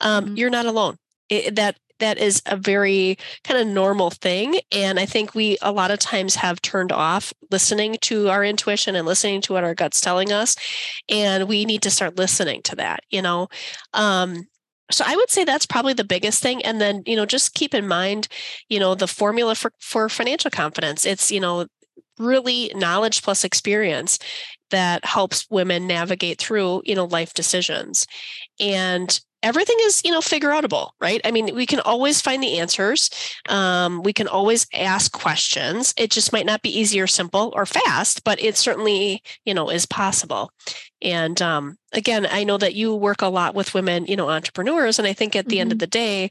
Um, 0.00 0.24
mm-hmm. 0.24 0.36
You're 0.36 0.50
not 0.50 0.66
alone. 0.66 0.96
It, 1.28 1.56
that 1.56 1.76
that 2.02 2.18
is 2.18 2.42
a 2.46 2.56
very 2.56 3.16
kind 3.44 3.60
of 3.60 3.66
normal 3.66 4.10
thing 4.10 4.58
and 4.72 4.98
i 4.98 5.06
think 5.06 5.34
we 5.34 5.56
a 5.62 5.70
lot 5.70 5.90
of 5.90 6.00
times 6.00 6.34
have 6.34 6.60
turned 6.60 6.90
off 6.90 7.32
listening 7.50 7.96
to 8.00 8.28
our 8.28 8.44
intuition 8.44 8.96
and 8.96 9.06
listening 9.06 9.40
to 9.40 9.52
what 9.52 9.62
our 9.62 9.74
guts 9.74 10.00
telling 10.00 10.32
us 10.32 10.56
and 11.08 11.48
we 11.48 11.64
need 11.64 11.80
to 11.80 11.90
start 11.90 12.18
listening 12.18 12.60
to 12.62 12.74
that 12.74 13.04
you 13.10 13.22
know 13.22 13.48
um, 13.94 14.48
so 14.92 15.04
i 15.06 15.16
would 15.16 15.30
say 15.30 15.44
that's 15.44 15.66
probably 15.66 15.92
the 15.92 16.04
biggest 16.04 16.42
thing 16.42 16.64
and 16.64 16.80
then 16.80 17.02
you 17.06 17.16
know 17.16 17.26
just 17.26 17.54
keep 17.54 17.74
in 17.74 17.86
mind 17.88 18.28
you 18.68 18.78
know 18.78 18.94
the 18.94 19.06
formula 19.06 19.54
for 19.54 19.72
for 19.80 20.08
financial 20.08 20.50
confidence. 20.50 21.04
It's 21.06 21.30
you 21.30 21.40
know 21.40 21.66
really 22.18 22.70
knowledge 22.74 23.22
plus 23.22 23.44
experience 23.44 24.18
that 24.70 25.04
helps 25.04 25.46
women 25.50 25.86
navigate 25.86 26.38
through 26.38 26.82
you 26.84 26.94
know 26.94 27.04
life 27.04 27.34
decisions. 27.34 28.06
And 28.60 29.20
everything 29.42 29.76
is 29.80 30.00
you 30.04 30.10
know 30.10 30.20
figure 30.20 30.50
outable 30.50 30.90
right 31.00 31.20
i 31.24 31.30
mean 31.30 31.54
we 31.54 31.66
can 31.66 31.80
always 31.80 32.20
find 32.20 32.42
the 32.42 32.58
answers 32.58 33.10
um, 33.48 34.02
we 34.02 34.12
can 34.12 34.28
always 34.28 34.66
ask 34.74 35.12
questions 35.12 35.92
it 35.96 36.10
just 36.10 36.32
might 36.32 36.46
not 36.46 36.62
be 36.62 36.78
easy 36.78 37.00
or 37.00 37.06
simple 37.06 37.52
or 37.54 37.66
fast 37.66 38.24
but 38.24 38.40
it 38.40 38.56
certainly 38.56 39.22
you 39.44 39.54
know 39.54 39.70
is 39.70 39.86
possible 39.86 40.50
and 41.00 41.42
um, 41.42 41.76
again 41.92 42.26
i 42.30 42.44
know 42.44 42.58
that 42.58 42.74
you 42.74 42.94
work 42.94 43.22
a 43.22 43.26
lot 43.26 43.54
with 43.54 43.74
women 43.74 44.06
you 44.06 44.16
know 44.16 44.28
entrepreneurs 44.28 44.98
and 44.98 45.08
i 45.08 45.12
think 45.12 45.34
at 45.34 45.46
the 45.46 45.56
mm-hmm. 45.56 45.60
end 45.60 45.72
of 45.72 45.76
mm-hmm. 45.76 45.80
the 45.80 45.86
day 45.88 46.30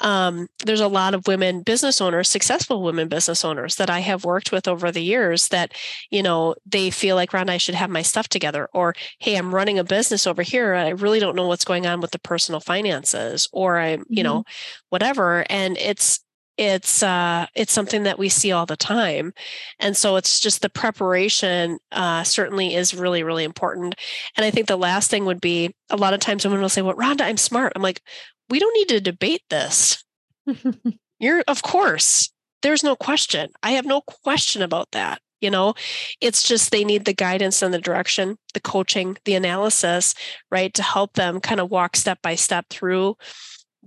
um, 0.00 0.48
there's 0.64 0.80
a 0.80 0.88
lot 0.88 1.14
of 1.14 1.26
women 1.26 1.62
business 1.62 2.00
owners, 2.00 2.28
successful 2.28 2.82
women 2.82 3.08
business 3.08 3.44
owners 3.44 3.76
that 3.76 3.90
I 3.90 4.00
have 4.00 4.24
worked 4.24 4.52
with 4.52 4.68
over 4.68 4.92
the 4.92 5.02
years 5.02 5.48
that, 5.48 5.72
you 6.10 6.22
know, 6.22 6.54
they 6.66 6.90
feel 6.90 7.16
like, 7.16 7.32
Ron, 7.32 7.50
I 7.50 7.56
should 7.56 7.74
have 7.74 7.90
my 7.90 8.02
stuff 8.02 8.28
together. 8.28 8.68
Or, 8.72 8.94
hey, 9.18 9.36
I'm 9.36 9.54
running 9.54 9.78
a 9.78 9.84
business 9.84 10.26
over 10.26 10.42
here. 10.42 10.74
I 10.74 10.90
really 10.90 11.20
don't 11.20 11.36
know 11.36 11.48
what's 11.48 11.64
going 11.64 11.86
on 11.86 12.00
with 12.00 12.12
the 12.12 12.18
personal 12.20 12.60
finances, 12.60 13.48
or 13.52 13.78
I, 13.78 13.96
mm-hmm. 13.96 14.02
you 14.08 14.22
know, 14.22 14.44
whatever. 14.90 15.44
And 15.50 15.76
it's, 15.78 16.20
it's 16.58 17.04
uh, 17.04 17.46
it's 17.54 17.72
something 17.72 18.02
that 18.02 18.18
we 18.18 18.28
see 18.28 18.50
all 18.50 18.66
the 18.66 18.76
time 18.76 19.32
and 19.78 19.96
so 19.96 20.16
it's 20.16 20.40
just 20.40 20.60
the 20.60 20.68
preparation 20.68 21.78
uh, 21.92 22.24
certainly 22.24 22.74
is 22.74 22.94
really 22.94 23.22
really 23.22 23.44
important 23.44 23.94
and 24.36 24.44
i 24.44 24.50
think 24.50 24.66
the 24.66 24.76
last 24.76 25.08
thing 25.08 25.24
would 25.24 25.40
be 25.40 25.72
a 25.88 25.96
lot 25.96 26.14
of 26.14 26.20
times 26.20 26.44
women 26.44 26.60
will 26.60 26.68
say 26.68 26.82
well 26.82 26.96
rhonda 26.96 27.20
i'm 27.20 27.36
smart 27.36 27.72
i'm 27.76 27.82
like 27.82 28.02
we 28.50 28.58
don't 28.58 28.74
need 28.74 28.88
to 28.88 29.00
debate 29.00 29.42
this. 29.50 30.04
You're, 31.18 31.42
of 31.48 31.62
course, 31.62 32.32
there's 32.62 32.84
no 32.84 32.96
question. 32.96 33.50
I 33.62 33.72
have 33.72 33.86
no 33.86 34.00
question 34.00 34.62
about 34.62 34.90
that. 34.92 35.20
You 35.40 35.50
know, 35.50 35.74
it's 36.20 36.42
just 36.42 36.70
they 36.70 36.84
need 36.84 37.04
the 37.04 37.14
guidance 37.14 37.62
and 37.62 37.72
the 37.72 37.80
direction, 37.80 38.38
the 38.54 38.60
coaching, 38.60 39.16
the 39.24 39.34
analysis, 39.34 40.14
right, 40.50 40.74
to 40.74 40.82
help 40.82 41.12
them 41.14 41.40
kind 41.40 41.60
of 41.60 41.70
walk 41.70 41.94
step 41.94 42.20
by 42.22 42.34
step 42.34 42.66
through 42.70 43.16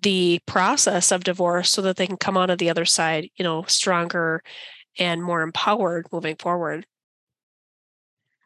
the 0.02 0.40
process 0.46 1.12
of 1.12 1.24
divorce 1.24 1.70
so 1.70 1.82
that 1.82 1.98
they 1.98 2.08
can 2.08 2.18
come 2.18 2.38
out 2.38 2.50
of 2.50 2.58
the 2.58 2.70
other 2.70 2.86
side, 2.86 3.30
you 3.36 3.44
know, 3.44 3.64
stronger 3.68 4.42
and 4.98 5.22
more 5.22 5.42
empowered 5.42 6.08
moving 6.12 6.36
forward. 6.38 6.86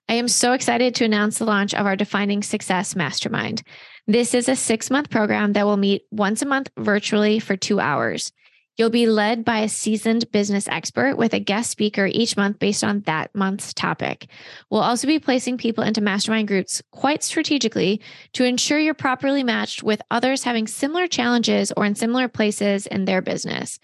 I 0.09 0.15
am 0.15 0.27
so 0.27 0.53
excited 0.53 0.93
to 0.95 1.05
announce 1.05 1.39
the 1.39 1.45
launch 1.45 1.73
of 1.73 1.85
our 1.85 1.95
Defining 1.95 2.43
Success 2.43 2.95
Mastermind. 2.95 3.63
This 4.07 4.35
is 4.35 4.47
a 4.47 4.55
six 4.55 4.91
month 4.91 5.09
program 5.09 5.53
that 5.53 5.65
will 5.65 5.77
meet 5.77 6.03
once 6.11 6.43
a 6.43 6.45
month 6.45 6.69
virtually 6.77 7.39
for 7.39 7.57
two 7.57 7.79
hours. 7.79 8.31
You'll 8.77 8.91
be 8.91 9.07
led 9.07 9.43
by 9.43 9.59
a 9.59 9.69
seasoned 9.69 10.31
business 10.31 10.67
expert 10.67 11.17
with 11.17 11.33
a 11.33 11.39
guest 11.39 11.71
speaker 11.71 12.05
each 12.05 12.37
month 12.37 12.59
based 12.59 12.83
on 12.83 13.01
that 13.07 13.33
month's 13.33 13.73
topic. 13.73 14.27
We'll 14.69 14.81
also 14.81 15.07
be 15.07 15.17
placing 15.17 15.57
people 15.57 15.83
into 15.83 16.01
mastermind 16.01 16.49
groups 16.49 16.83
quite 16.91 17.23
strategically 17.23 17.99
to 18.33 18.43
ensure 18.43 18.77
you're 18.77 18.93
properly 18.93 19.43
matched 19.43 19.81
with 19.81 20.03
others 20.11 20.43
having 20.43 20.67
similar 20.67 21.07
challenges 21.07 21.71
or 21.75 21.83
in 21.83 21.95
similar 21.95 22.27
places 22.27 22.85
in 22.85 23.05
their 23.05 23.23
business. 23.23 23.79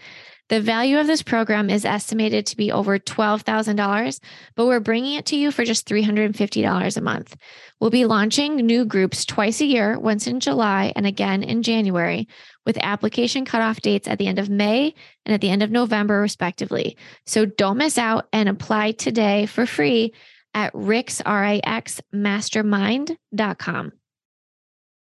The 0.51 0.59
value 0.59 0.99
of 0.99 1.07
this 1.07 1.23
program 1.23 1.69
is 1.69 1.85
estimated 1.85 2.45
to 2.47 2.57
be 2.57 2.73
over 2.73 2.99
$12,000, 2.99 4.19
but 4.53 4.65
we're 4.65 4.81
bringing 4.81 5.15
it 5.15 5.25
to 5.27 5.37
you 5.37 5.49
for 5.49 5.63
just 5.63 5.87
$350 5.87 6.97
a 6.97 7.01
month. 7.01 7.37
We'll 7.79 7.89
be 7.89 8.03
launching 8.03 8.57
new 8.57 8.83
groups 8.83 9.23
twice 9.23 9.61
a 9.61 9.65
year, 9.65 9.97
once 9.97 10.27
in 10.27 10.41
July 10.41 10.91
and 10.93 11.07
again 11.07 11.41
in 11.41 11.63
January, 11.63 12.27
with 12.65 12.77
application 12.83 13.45
cutoff 13.45 13.79
dates 13.79 14.09
at 14.09 14.17
the 14.17 14.27
end 14.27 14.39
of 14.39 14.49
May 14.49 14.93
and 15.25 15.33
at 15.33 15.39
the 15.39 15.49
end 15.49 15.63
of 15.63 15.71
November, 15.71 16.19
respectively. 16.19 16.97
So 17.25 17.45
don't 17.45 17.77
miss 17.77 17.97
out 17.97 18.27
and 18.33 18.49
apply 18.49 18.91
today 18.91 19.45
for 19.45 19.65
free 19.65 20.11
at 20.53 20.75
Rix, 20.75 21.21
R-I-X, 21.21 22.01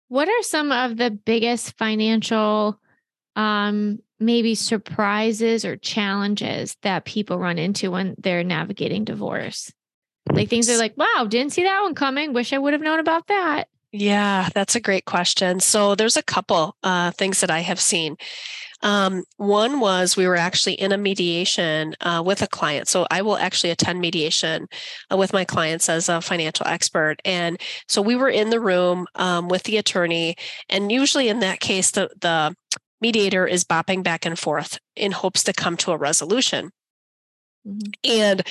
What 0.09 0.27
are 0.27 0.43
some 0.43 0.73
of 0.73 0.97
the 0.97 1.11
biggest 1.11 1.77
financial 1.77 2.81
um, 3.37 3.99
maybe 4.25 4.55
surprises 4.55 5.65
or 5.65 5.77
challenges 5.77 6.77
that 6.83 7.05
people 7.05 7.39
run 7.39 7.59
into 7.59 7.91
when 7.91 8.15
they're 8.19 8.45
navigating 8.45 9.05
divorce? 9.05 9.73
Like 10.33 10.49
things 10.49 10.71
are 10.71 10.79
like, 10.79 10.97
wow, 10.97 11.27
didn't 11.29 11.53
see 11.53 11.65
that 11.65 11.83
one 11.83 11.95
coming. 11.95 12.33
Wish 12.33 12.53
I 12.53 12.59
would 12.59 12.73
have 12.73 12.83
known 12.83 12.99
about 12.99 13.27
that. 13.29 13.69
Yeah, 13.93 14.49
that's 14.53 14.75
a 14.75 14.81
great 14.81 15.05
question. 15.05 15.61
So 15.61 15.95
there's 15.95 16.17
a 16.17 16.23
couple 16.23 16.77
uh, 16.83 17.13
things 17.13 17.41
that 17.41 17.51
I 17.51 17.61
have 17.61 17.79
seen. 17.79 18.17
Um, 18.83 19.23
one 19.37 19.79
was 19.79 20.17
we 20.17 20.27
were 20.27 20.37
actually 20.37 20.75
in 20.75 20.91
a 20.91 20.99
mediation 20.99 21.95
uh, 22.01 22.23
with 22.25 22.43
a 22.43 22.49
client. 22.49 22.89
So 22.89 23.07
I 23.11 23.23
will 23.23 23.39
actually 23.39 23.71
attend 23.71 24.01
mediation 24.01 24.67
uh, 25.13 25.17
with 25.17 25.33
my 25.33 25.45
clients 25.45 25.89
as 25.89 26.09
a 26.09 26.21
financial 26.21 26.67
expert. 26.67 27.17
And 27.25 27.59
so 27.89 28.03
we 28.03 28.17
were 28.17 28.29
in 28.29 28.51
the 28.51 28.61
room 28.61 29.07
um, 29.15 29.49
with 29.49 29.63
the 29.63 29.79
attorney. 29.79 30.35
And 30.69 30.91
usually 30.91 31.29
in 31.29 31.39
that 31.39 31.61
case, 31.61 31.93
the, 31.93 32.11
the 32.21 32.55
mediator 33.05 33.47
is 33.47 33.65
bopping 33.65 34.03
back 34.03 34.25
and 34.25 34.39
forth 34.39 34.79
in 34.97 35.13
hopes 35.13 35.45
to 35.45 35.53
come 35.53 35.77
to 35.77 35.93
a 35.93 35.97
resolution. 35.99 36.71
Mm-hmm. 37.69 37.91
And 38.11 38.43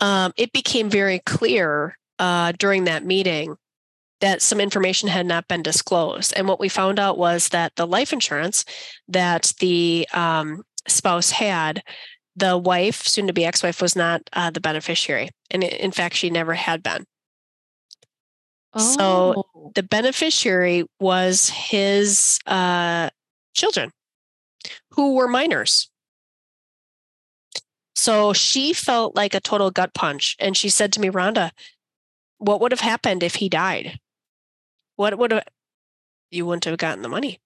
um, 0.00 0.32
it 0.36 0.52
became 0.52 0.88
very 0.88 1.18
clear 1.18 1.98
uh, 2.20 2.52
during 2.56 2.84
that 2.84 3.04
meeting 3.04 3.56
that 4.20 4.42
some 4.42 4.60
information 4.60 5.08
had 5.08 5.26
not 5.26 5.48
been 5.48 5.62
disclosed. 5.62 6.32
And 6.36 6.46
what 6.46 6.60
we 6.60 6.68
found 6.68 7.00
out 7.00 7.18
was 7.18 7.48
that 7.48 7.74
the 7.74 7.86
life 7.86 8.12
insurance 8.12 8.64
that 9.08 9.52
the 9.58 10.06
um, 10.14 10.62
spouse 10.86 11.32
had, 11.32 11.82
the 12.36 12.56
wife, 12.56 13.02
soon 13.02 13.26
to 13.26 13.32
be 13.32 13.44
ex 13.44 13.64
wife, 13.64 13.82
was 13.82 13.96
not 13.96 14.22
uh, 14.32 14.50
the 14.50 14.60
beneficiary. 14.60 15.30
And 15.50 15.64
in 15.64 15.90
fact, 15.90 16.14
she 16.14 16.30
never 16.30 16.54
had 16.54 16.80
been. 16.84 17.04
Oh. 18.72 18.96
So 18.96 19.70
the 19.74 19.82
beneficiary 19.82 20.84
was 21.00 21.50
his 21.50 22.38
uh, 22.46 23.10
children 23.52 23.90
who 24.90 25.14
were 25.14 25.28
minors. 25.28 25.90
So 27.94 28.32
she 28.32 28.72
felt 28.72 29.16
like 29.16 29.34
a 29.34 29.40
total 29.40 29.70
gut 29.70 29.94
punch. 29.94 30.36
And 30.38 30.56
she 30.56 30.68
said 30.68 30.92
to 30.92 31.00
me, 31.00 31.08
Rhonda, 31.08 31.50
what 32.38 32.60
would 32.60 32.72
have 32.72 32.80
happened 32.80 33.22
if 33.22 33.36
he 33.36 33.48
died? 33.48 33.98
What 34.96 35.18
would 35.18 35.32
have, 35.32 35.44
you 36.30 36.46
wouldn't 36.46 36.64
have 36.66 36.78
gotten 36.78 37.02
the 37.02 37.08
money 37.08 37.40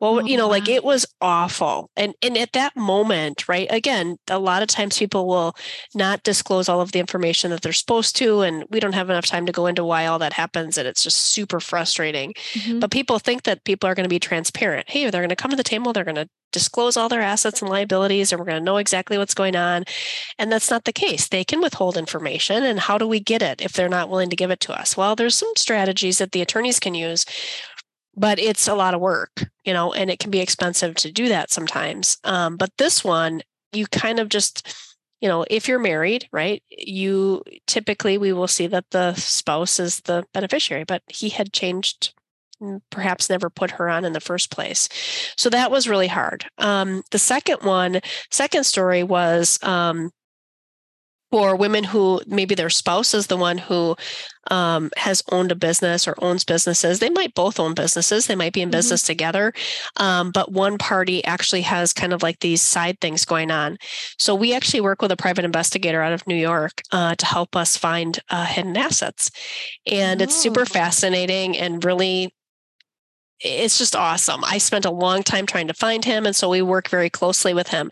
well 0.00 0.20
oh, 0.20 0.20
you 0.20 0.36
know 0.36 0.46
wow. 0.46 0.52
like 0.52 0.68
it 0.68 0.84
was 0.84 1.06
awful 1.20 1.90
and 1.96 2.14
and 2.22 2.36
at 2.36 2.52
that 2.52 2.76
moment 2.76 3.48
right 3.48 3.66
again 3.70 4.16
a 4.28 4.38
lot 4.38 4.62
of 4.62 4.68
times 4.68 4.98
people 4.98 5.26
will 5.26 5.54
not 5.94 6.22
disclose 6.22 6.68
all 6.68 6.80
of 6.80 6.92
the 6.92 6.98
information 6.98 7.50
that 7.50 7.62
they're 7.62 7.72
supposed 7.72 8.16
to 8.16 8.40
and 8.40 8.64
we 8.70 8.80
don't 8.80 8.94
have 8.94 9.10
enough 9.10 9.26
time 9.26 9.46
to 9.46 9.52
go 9.52 9.66
into 9.66 9.84
why 9.84 10.06
all 10.06 10.18
that 10.18 10.32
happens 10.32 10.78
and 10.78 10.86
it's 10.88 11.02
just 11.02 11.18
super 11.18 11.60
frustrating 11.60 12.32
mm-hmm. 12.52 12.78
but 12.78 12.90
people 12.90 13.18
think 13.18 13.42
that 13.44 13.64
people 13.64 13.88
are 13.88 13.94
going 13.94 14.04
to 14.04 14.08
be 14.08 14.18
transparent 14.18 14.88
hey 14.88 15.08
they're 15.10 15.22
going 15.22 15.28
to 15.28 15.36
come 15.36 15.50
to 15.50 15.56
the 15.56 15.62
table 15.62 15.92
they're 15.92 16.04
going 16.04 16.14
to 16.14 16.28
disclose 16.54 16.96
all 16.96 17.08
their 17.08 17.20
assets 17.20 17.60
and 17.60 17.68
liabilities 17.68 18.30
and 18.30 18.38
we're 18.38 18.46
going 18.46 18.58
to 18.58 18.64
know 18.64 18.76
exactly 18.76 19.18
what's 19.18 19.34
going 19.34 19.56
on 19.56 19.82
and 20.38 20.52
that's 20.52 20.70
not 20.70 20.84
the 20.84 20.92
case 20.92 21.28
they 21.28 21.42
can 21.42 21.60
withhold 21.60 21.96
information 21.96 22.62
and 22.62 22.78
how 22.78 22.96
do 22.96 23.08
we 23.08 23.18
get 23.18 23.42
it 23.42 23.60
if 23.60 23.72
they're 23.72 23.88
not 23.88 24.08
willing 24.08 24.30
to 24.30 24.36
give 24.36 24.52
it 24.52 24.60
to 24.60 24.72
us 24.72 24.96
well 24.96 25.16
there's 25.16 25.34
some 25.34 25.52
strategies 25.56 26.18
that 26.18 26.30
the 26.30 26.40
attorneys 26.40 26.78
can 26.78 26.94
use 26.94 27.26
but 28.16 28.38
it's 28.38 28.68
a 28.68 28.74
lot 28.74 28.94
of 28.94 29.00
work, 29.00 29.46
you 29.64 29.72
know, 29.72 29.92
and 29.92 30.10
it 30.10 30.18
can 30.18 30.30
be 30.30 30.40
expensive 30.40 30.94
to 30.96 31.12
do 31.12 31.28
that 31.28 31.50
sometimes. 31.50 32.18
Um, 32.24 32.56
but 32.56 32.70
this 32.78 33.04
one, 33.04 33.42
you 33.72 33.86
kind 33.86 34.20
of 34.20 34.28
just, 34.28 34.76
you 35.20 35.28
know, 35.28 35.44
if 35.50 35.68
you're 35.68 35.78
married, 35.78 36.28
right, 36.32 36.62
you 36.70 37.42
typically 37.66 38.18
we 38.18 38.32
will 38.32 38.48
see 38.48 38.66
that 38.68 38.86
the 38.90 39.14
spouse 39.14 39.80
is 39.80 40.00
the 40.00 40.24
beneficiary, 40.32 40.84
but 40.84 41.02
he 41.08 41.28
had 41.28 41.52
changed 41.52 42.14
perhaps 42.90 43.28
never 43.28 43.50
put 43.50 43.72
her 43.72 43.88
on 43.88 44.04
in 44.04 44.12
the 44.12 44.20
first 44.20 44.50
place. 44.50 44.88
So 45.36 45.50
that 45.50 45.70
was 45.70 45.88
really 45.88 46.08
hard. 46.08 46.46
Um, 46.58 47.02
the 47.10 47.18
second 47.18 47.58
one, 47.62 48.00
second 48.30 48.64
story 48.64 49.02
was 49.02 49.58
um, 49.62 50.10
for 51.34 51.56
women 51.56 51.82
who 51.82 52.20
maybe 52.28 52.54
their 52.54 52.70
spouse 52.70 53.12
is 53.12 53.26
the 53.26 53.36
one 53.36 53.58
who 53.58 53.96
um, 54.52 54.88
has 54.96 55.20
owned 55.32 55.50
a 55.50 55.56
business 55.56 56.06
or 56.06 56.14
owns 56.18 56.44
businesses. 56.44 57.00
They 57.00 57.10
might 57.10 57.34
both 57.34 57.58
own 57.58 57.74
businesses. 57.74 58.28
They 58.28 58.36
might 58.36 58.52
be 58.52 58.62
in 58.62 58.68
mm-hmm. 58.68 58.76
business 58.76 59.02
together, 59.02 59.52
um, 59.96 60.30
but 60.30 60.52
one 60.52 60.78
party 60.78 61.24
actually 61.24 61.62
has 61.62 61.92
kind 61.92 62.12
of 62.12 62.22
like 62.22 62.38
these 62.38 62.62
side 62.62 63.00
things 63.00 63.24
going 63.24 63.50
on. 63.50 63.78
So 64.16 64.34
we 64.34 64.54
actually 64.54 64.80
work 64.82 65.02
with 65.02 65.10
a 65.10 65.16
private 65.16 65.44
investigator 65.44 66.02
out 66.02 66.12
of 66.12 66.24
New 66.28 66.36
York 66.36 66.82
uh, 66.92 67.16
to 67.16 67.26
help 67.26 67.56
us 67.56 67.76
find 67.76 68.20
uh, 68.30 68.44
hidden 68.44 68.76
assets, 68.76 69.30
and 69.90 70.20
oh. 70.20 70.24
it's 70.24 70.36
super 70.36 70.62
oh. 70.62 70.66
fascinating 70.66 71.58
and 71.58 71.84
really 71.84 72.33
it's 73.40 73.78
just 73.78 73.96
awesome. 73.96 74.42
I 74.44 74.58
spent 74.58 74.84
a 74.84 74.90
long 74.90 75.22
time 75.22 75.46
trying 75.46 75.68
to 75.68 75.74
find 75.74 76.04
him. 76.04 76.26
And 76.26 76.34
so 76.34 76.48
we 76.48 76.62
work 76.62 76.88
very 76.88 77.10
closely 77.10 77.54
with 77.54 77.68
him. 77.68 77.90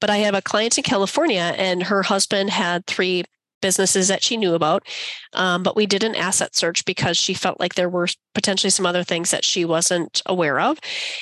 But 0.00 0.10
I 0.10 0.18
have 0.18 0.34
a 0.34 0.42
client 0.42 0.76
in 0.76 0.84
California, 0.84 1.54
and 1.56 1.82
her 1.84 2.02
husband 2.02 2.50
had 2.50 2.86
three 2.86 3.24
businesses 3.60 4.08
that 4.08 4.22
she 4.22 4.36
knew 4.36 4.54
about. 4.54 4.86
Um, 5.32 5.62
but 5.62 5.76
we 5.76 5.86
did 5.86 6.04
an 6.04 6.14
asset 6.14 6.54
search 6.54 6.84
because 6.84 7.16
she 7.16 7.34
felt 7.34 7.60
like 7.60 7.74
there 7.74 7.88
were 7.88 8.08
potentially 8.34 8.70
some 8.70 8.86
other 8.86 9.04
things 9.04 9.30
that 9.30 9.44
she 9.44 9.64
wasn't 9.64 10.20
aware 10.26 10.60
of. 10.60 10.78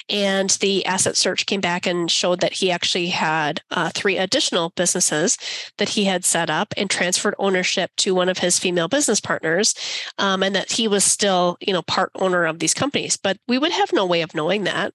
And 0.08 0.50
the 0.60 0.84
asset 0.86 1.16
search 1.16 1.46
came 1.46 1.60
back 1.60 1.86
and 1.86 2.10
showed 2.10 2.40
that 2.40 2.54
he 2.54 2.70
actually 2.70 3.08
had 3.08 3.60
uh, 3.70 3.90
three 3.94 4.16
additional 4.18 4.72
businesses 4.76 5.38
that 5.78 5.90
he 5.90 6.04
had 6.04 6.24
set 6.24 6.50
up 6.50 6.74
and 6.76 6.90
transferred 6.90 7.34
ownership 7.38 7.90
to 7.98 8.14
one 8.14 8.28
of 8.28 8.38
his 8.38 8.58
female 8.58 8.88
business 8.88 9.20
partners, 9.20 9.74
um, 10.18 10.42
and 10.42 10.54
that 10.54 10.72
he 10.72 10.88
was 10.88 11.04
still, 11.04 11.56
you 11.60 11.72
know, 11.72 11.82
part 11.82 12.10
owner 12.16 12.44
of 12.44 12.58
these 12.58 12.74
companies. 12.74 13.16
But 13.16 13.38
we 13.46 13.58
would 13.58 13.72
have 13.72 13.92
no 13.92 14.06
way 14.06 14.22
of 14.22 14.34
knowing 14.34 14.64
that 14.64 14.92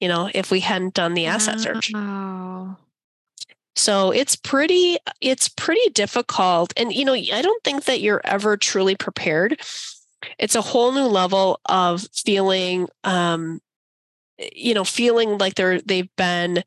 you 0.00 0.08
know, 0.08 0.28
if 0.34 0.50
we 0.50 0.60
hadn't 0.60 0.92
done 0.92 1.14
the 1.14 1.26
asset 1.26 1.60
search. 1.60 1.94
So 3.76 4.10
it's 4.10 4.36
pretty 4.36 4.98
it's 5.20 5.48
pretty 5.48 5.90
difficult 5.90 6.72
and 6.76 6.92
you 6.92 7.04
know 7.04 7.14
I 7.14 7.42
don't 7.42 7.62
think 7.64 7.84
that 7.84 8.00
you're 8.00 8.20
ever 8.24 8.56
truly 8.56 8.96
prepared. 8.96 9.60
It's 10.38 10.54
a 10.54 10.62
whole 10.62 10.92
new 10.92 11.06
level 11.06 11.60
of 11.66 12.06
feeling 12.12 12.88
um 13.04 13.60
you 14.38 14.74
know 14.74 14.84
feeling 14.84 15.38
like 15.38 15.54
they're 15.54 15.80
they've 15.80 16.14
been 16.16 16.62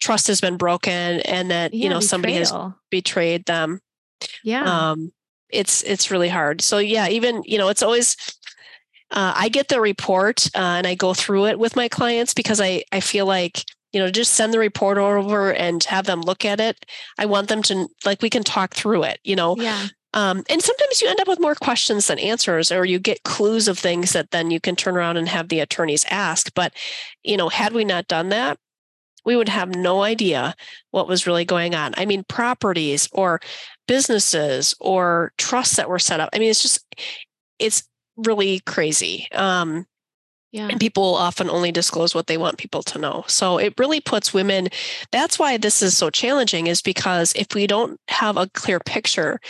trust 0.00 0.26
has 0.26 0.40
been 0.40 0.56
broken 0.56 1.20
and 1.20 1.50
that 1.50 1.74
yeah, 1.74 1.84
you 1.84 1.88
know 1.88 1.96
betrayal. 1.96 2.08
somebody 2.08 2.34
has 2.34 2.52
betrayed 2.90 3.44
them. 3.46 3.80
Yeah. 4.44 4.90
Um 4.90 5.12
it's 5.50 5.82
it's 5.82 6.10
really 6.10 6.28
hard. 6.28 6.60
So 6.60 6.78
yeah, 6.78 7.08
even 7.08 7.42
you 7.44 7.58
know 7.58 7.68
it's 7.68 7.82
always 7.82 8.16
uh, 9.12 9.32
I 9.34 9.48
get 9.48 9.68
the 9.68 9.80
report 9.80 10.46
uh, 10.54 10.58
and 10.78 10.86
I 10.86 10.94
go 10.94 11.14
through 11.14 11.46
it 11.46 11.58
with 11.58 11.74
my 11.74 11.88
clients 11.88 12.32
because 12.34 12.60
I 12.60 12.84
I 12.92 13.00
feel 13.00 13.26
like 13.26 13.64
you 13.92 14.00
know 14.00 14.10
just 14.10 14.34
send 14.34 14.52
the 14.52 14.58
report 14.58 14.98
over 14.98 15.52
and 15.52 15.84
have 15.84 16.06
them 16.06 16.22
look 16.22 16.44
at 16.44 16.60
it. 16.60 16.86
I 17.18 17.26
want 17.26 17.48
them 17.48 17.62
to 17.62 17.88
like 18.04 18.22
we 18.22 18.30
can 18.30 18.44
talk 18.44 18.74
through 18.74 19.04
it 19.04 19.20
you 19.24 19.36
know? 19.36 19.56
Yeah. 19.56 19.88
Um, 20.12 20.42
and 20.50 20.60
sometimes 20.60 21.00
you 21.00 21.08
end 21.08 21.20
up 21.20 21.28
with 21.28 21.38
more 21.38 21.54
questions 21.54 22.08
than 22.08 22.18
answers 22.18 22.72
or 22.72 22.84
you 22.84 22.98
get 22.98 23.22
clues 23.22 23.68
of 23.68 23.78
things 23.78 24.12
that 24.12 24.32
then 24.32 24.50
you 24.50 24.58
can 24.58 24.74
turn 24.74 24.96
around 24.96 25.16
and 25.16 25.28
have 25.28 25.48
the 25.48 25.60
attorneys 25.60 26.04
ask. 26.10 26.52
But 26.54 26.72
you 27.24 27.36
know 27.36 27.48
had 27.48 27.72
we 27.72 27.84
not 27.84 28.08
done 28.08 28.30
that 28.30 28.58
we 29.24 29.36
would 29.36 29.48
have 29.48 29.74
no 29.74 30.02
idea 30.02 30.54
what 30.90 31.06
was 31.06 31.26
really 31.26 31.44
going 31.44 31.74
on. 31.74 31.92
I 31.96 32.06
mean 32.06 32.24
properties 32.24 33.08
or 33.12 33.40
businesses 33.86 34.74
or 34.80 35.32
trusts 35.36 35.76
that 35.76 35.88
were 35.88 35.98
set 35.98 36.20
up. 36.20 36.30
I 36.32 36.38
mean 36.38 36.50
it's 36.50 36.62
just 36.62 36.84
it's 37.58 37.84
really 38.16 38.60
crazy. 38.60 39.28
Um, 39.32 39.86
yeah. 40.52 40.68
And 40.68 40.80
people 40.80 41.14
often 41.14 41.48
only 41.48 41.70
disclose 41.70 42.14
what 42.14 42.26
they 42.26 42.36
want 42.36 42.58
people 42.58 42.82
to 42.84 42.98
know. 42.98 43.24
So 43.28 43.58
it 43.58 43.74
really 43.78 44.00
puts 44.00 44.34
women, 44.34 44.68
that's 45.12 45.38
why 45.38 45.56
this 45.56 45.80
is 45.80 45.96
so 45.96 46.10
challenging, 46.10 46.66
is 46.66 46.82
because 46.82 47.32
if 47.36 47.54
we 47.54 47.66
don't 47.66 48.00
have 48.08 48.36
a 48.36 48.48
clear 48.48 48.80
picture 48.80 49.40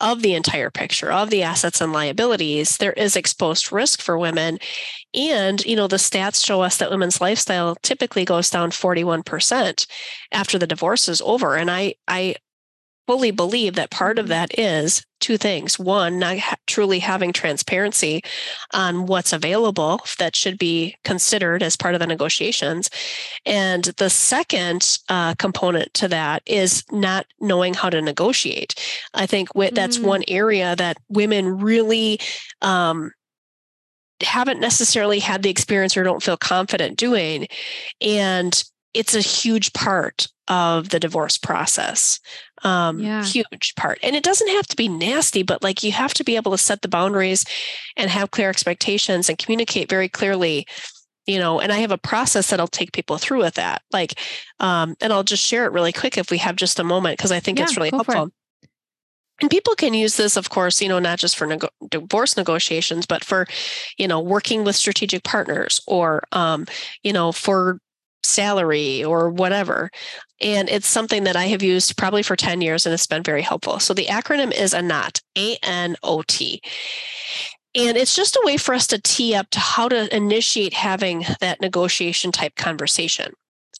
of 0.00 0.22
the 0.22 0.34
entire 0.34 0.70
picture 0.70 1.10
of 1.10 1.30
the 1.30 1.42
assets 1.42 1.80
and 1.80 1.92
liabilities, 1.92 2.76
there 2.76 2.92
is 2.92 3.16
exposed 3.16 3.72
risk 3.72 4.00
for 4.00 4.18
women. 4.18 4.58
And, 5.14 5.64
you 5.64 5.74
know, 5.74 5.88
the 5.88 5.96
stats 5.96 6.44
show 6.44 6.60
us 6.60 6.76
that 6.76 6.90
women's 6.90 7.20
lifestyle 7.20 7.76
typically 7.82 8.24
goes 8.24 8.50
down 8.50 8.70
41% 8.70 9.86
after 10.32 10.58
the 10.58 10.66
divorce 10.66 11.08
is 11.08 11.22
over. 11.22 11.56
And 11.56 11.70
I, 11.70 11.94
I 12.06 12.36
fully 13.06 13.30
believe 13.30 13.74
that 13.74 13.90
part 13.90 14.18
of 14.18 14.24
mm-hmm. 14.24 14.30
that 14.30 14.58
is 14.58 15.04
two 15.20 15.38
things. 15.38 15.78
One, 15.78 16.18
not 16.18 16.38
ha- 16.38 16.56
truly 16.66 16.98
having 16.98 17.32
transparency 17.32 18.22
on 18.74 19.06
what's 19.06 19.32
available 19.32 20.00
that 20.18 20.36
should 20.36 20.58
be 20.58 20.96
considered 21.04 21.62
as 21.62 21.76
part 21.76 21.94
of 21.94 22.00
the 22.00 22.06
negotiations. 22.06 22.90
And 23.44 23.84
the 23.96 24.10
second 24.10 24.98
uh, 25.08 25.34
component 25.34 25.94
to 25.94 26.08
that 26.08 26.42
is 26.46 26.84
not 26.92 27.26
knowing 27.40 27.74
how 27.74 27.90
to 27.90 28.02
negotiate. 28.02 28.74
I 29.14 29.26
think 29.26 29.48
w- 29.54 29.70
that's 29.70 29.98
mm-hmm. 29.98 30.06
one 30.06 30.24
area 30.28 30.76
that 30.76 30.98
women 31.08 31.58
really 31.58 32.20
um, 32.60 33.12
haven't 34.22 34.60
necessarily 34.60 35.18
had 35.18 35.42
the 35.42 35.50
experience 35.50 35.96
or 35.96 36.02
don't 36.02 36.22
feel 36.22 36.36
confident 36.36 36.98
doing. 36.98 37.48
And 38.00 38.62
it's 38.96 39.14
a 39.14 39.20
huge 39.20 39.72
part 39.72 40.28
of 40.48 40.88
the 40.88 41.00
divorce 41.00 41.38
process. 41.38 42.20
Um, 42.62 43.00
yeah. 43.00 43.24
Huge 43.24 43.74
part. 43.76 43.98
And 44.02 44.16
it 44.16 44.24
doesn't 44.24 44.48
have 44.48 44.66
to 44.68 44.76
be 44.76 44.88
nasty, 44.88 45.42
but 45.42 45.62
like 45.62 45.82
you 45.82 45.92
have 45.92 46.14
to 46.14 46.24
be 46.24 46.36
able 46.36 46.52
to 46.52 46.58
set 46.58 46.82
the 46.82 46.88
boundaries 46.88 47.44
and 47.96 48.10
have 48.10 48.30
clear 48.30 48.48
expectations 48.48 49.28
and 49.28 49.38
communicate 49.38 49.88
very 49.88 50.08
clearly. 50.08 50.66
You 51.26 51.40
know, 51.40 51.58
and 51.58 51.72
I 51.72 51.78
have 51.78 51.90
a 51.90 51.98
process 51.98 52.50
that'll 52.50 52.68
take 52.68 52.92
people 52.92 53.18
through 53.18 53.40
with 53.40 53.54
that. 53.54 53.82
Like, 53.92 54.14
um, 54.60 54.94
and 55.00 55.12
I'll 55.12 55.24
just 55.24 55.44
share 55.44 55.66
it 55.66 55.72
really 55.72 55.92
quick 55.92 56.16
if 56.16 56.30
we 56.30 56.38
have 56.38 56.54
just 56.54 56.78
a 56.78 56.84
moment, 56.84 57.18
because 57.18 57.32
I 57.32 57.40
think 57.40 57.58
yeah, 57.58 57.64
it's 57.64 57.76
really 57.76 57.90
helpful. 57.90 58.30
And 59.40 59.50
people 59.50 59.74
can 59.74 59.92
use 59.92 60.16
this, 60.16 60.36
of 60.36 60.50
course, 60.50 60.80
you 60.80 60.88
know, 60.88 61.00
not 61.00 61.18
just 61.18 61.36
for 61.36 61.46
nego- 61.46 61.68
divorce 61.90 62.36
negotiations, 62.36 63.06
but 63.06 63.24
for, 63.24 63.46
you 63.98 64.06
know, 64.06 64.20
working 64.20 64.62
with 64.62 64.76
strategic 64.76 65.24
partners 65.24 65.80
or, 65.88 66.22
um, 66.30 66.64
you 67.02 67.12
know, 67.12 67.32
for 67.32 67.80
salary 68.26 69.04
or 69.04 69.30
whatever. 69.30 69.90
And 70.40 70.68
it's 70.68 70.88
something 70.88 71.24
that 71.24 71.36
I 71.36 71.46
have 71.46 71.62
used 71.62 71.96
probably 71.96 72.22
for 72.22 72.36
10 72.36 72.60
years 72.60 72.84
and 72.84 72.92
it's 72.92 73.06
been 73.06 73.22
very 73.22 73.42
helpful. 73.42 73.80
So 73.80 73.94
the 73.94 74.06
acronym 74.06 74.52
is 74.52 74.74
ANOT, 74.74 75.22
A 75.36 75.56
N 75.62 75.96
O 76.02 76.22
T. 76.26 76.60
And 77.74 77.96
it's 77.96 78.16
just 78.16 78.36
a 78.36 78.42
way 78.44 78.56
for 78.56 78.74
us 78.74 78.86
to 78.88 79.00
tee 79.00 79.34
up 79.34 79.50
to 79.50 79.60
how 79.60 79.88
to 79.88 80.14
initiate 80.14 80.72
having 80.72 81.24
that 81.40 81.60
negotiation 81.60 82.32
type 82.32 82.54
conversation. 82.56 83.34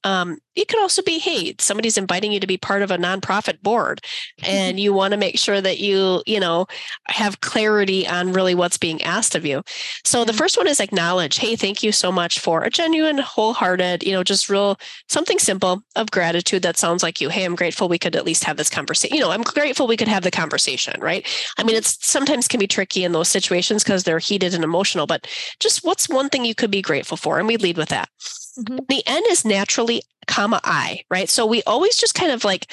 Um, 0.04 0.38
it 0.54 0.68
could 0.68 0.80
also 0.80 1.02
be, 1.02 1.18
hey, 1.18 1.54
somebody's 1.58 1.98
inviting 1.98 2.32
you 2.32 2.40
to 2.40 2.46
be 2.46 2.56
part 2.56 2.82
of 2.82 2.90
a 2.90 2.96
nonprofit 2.96 3.60
board, 3.62 4.00
and 4.42 4.80
you 4.80 4.92
want 4.92 5.12
to 5.12 5.18
make 5.18 5.38
sure 5.38 5.60
that 5.60 5.78
you, 5.78 6.22
you 6.26 6.40
know, 6.40 6.66
have 7.08 7.40
clarity 7.40 8.06
on 8.06 8.32
really 8.32 8.54
what's 8.54 8.78
being 8.78 9.02
asked 9.02 9.34
of 9.34 9.44
you. 9.44 9.62
So 10.04 10.24
the 10.24 10.32
first 10.32 10.56
one 10.56 10.66
is 10.66 10.80
acknowledge, 10.80 11.38
hey, 11.38 11.56
thank 11.56 11.82
you 11.82 11.92
so 11.92 12.10
much 12.10 12.38
for 12.38 12.62
a 12.62 12.70
genuine, 12.70 13.18
wholehearted, 13.18 14.02
you 14.04 14.12
know, 14.12 14.22
just 14.22 14.48
real 14.48 14.78
something 15.08 15.38
simple 15.38 15.82
of 15.94 16.10
gratitude 16.10 16.62
that 16.62 16.76
sounds 16.76 17.02
like 17.02 17.20
you. 17.20 17.28
Hey, 17.28 17.44
I'm 17.44 17.56
grateful 17.56 17.88
we 17.88 17.98
could 17.98 18.16
at 18.16 18.24
least 18.24 18.44
have 18.44 18.56
this 18.56 18.70
conversation. 18.70 19.14
You 19.14 19.22
know, 19.22 19.30
I'm 19.30 19.42
grateful 19.42 19.86
we 19.86 19.96
could 19.96 20.08
have 20.08 20.22
the 20.22 20.30
conversation, 20.30 21.00
right? 21.00 21.26
I 21.58 21.64
mean, 21.64 21.76
it's 21.76 22.04
sometimes 22.06 22.48
can 22.48 22.60
be 22.60 22.66
tricky 22.66 23.04
in 23.04 23.12
those 23.12 23.28
situations 23.28 23.84
because 23.84 24.04
they're 24.04 24.18
heated 24.18 24.54
and 24.54 24.64
emotional, 24.64 25.06
but 25.06 25.26
just 25.60 25.84
what's 25.84 26.08
one 26.08 26.28
thing 26.28 26.44
you 26.44 26.54
could 26.54 26.70
be 26.70 26.82
grateful 26.82 27.16
for? 27.16 27.38
And 27.38 27.46
we 27.46 27.56
lead 27.56 27.76
with 27.76 27.88
that. 27.90 28.08
Mm-hmm. 28.58 28.78
The 28.88 29.02
N 29.06 29.22
is 29.30 29.44
naturally 29.44 30.02
comma 30.26 30.60
I, 30.64 31.02
right? 31.10 31.28
So 31.28 31.46
we 31.46 31.62
always 31.64 31.96
just 31.96 32.14
kind 32.14 32.32
of 32.32 32.44
like 32.44 32.72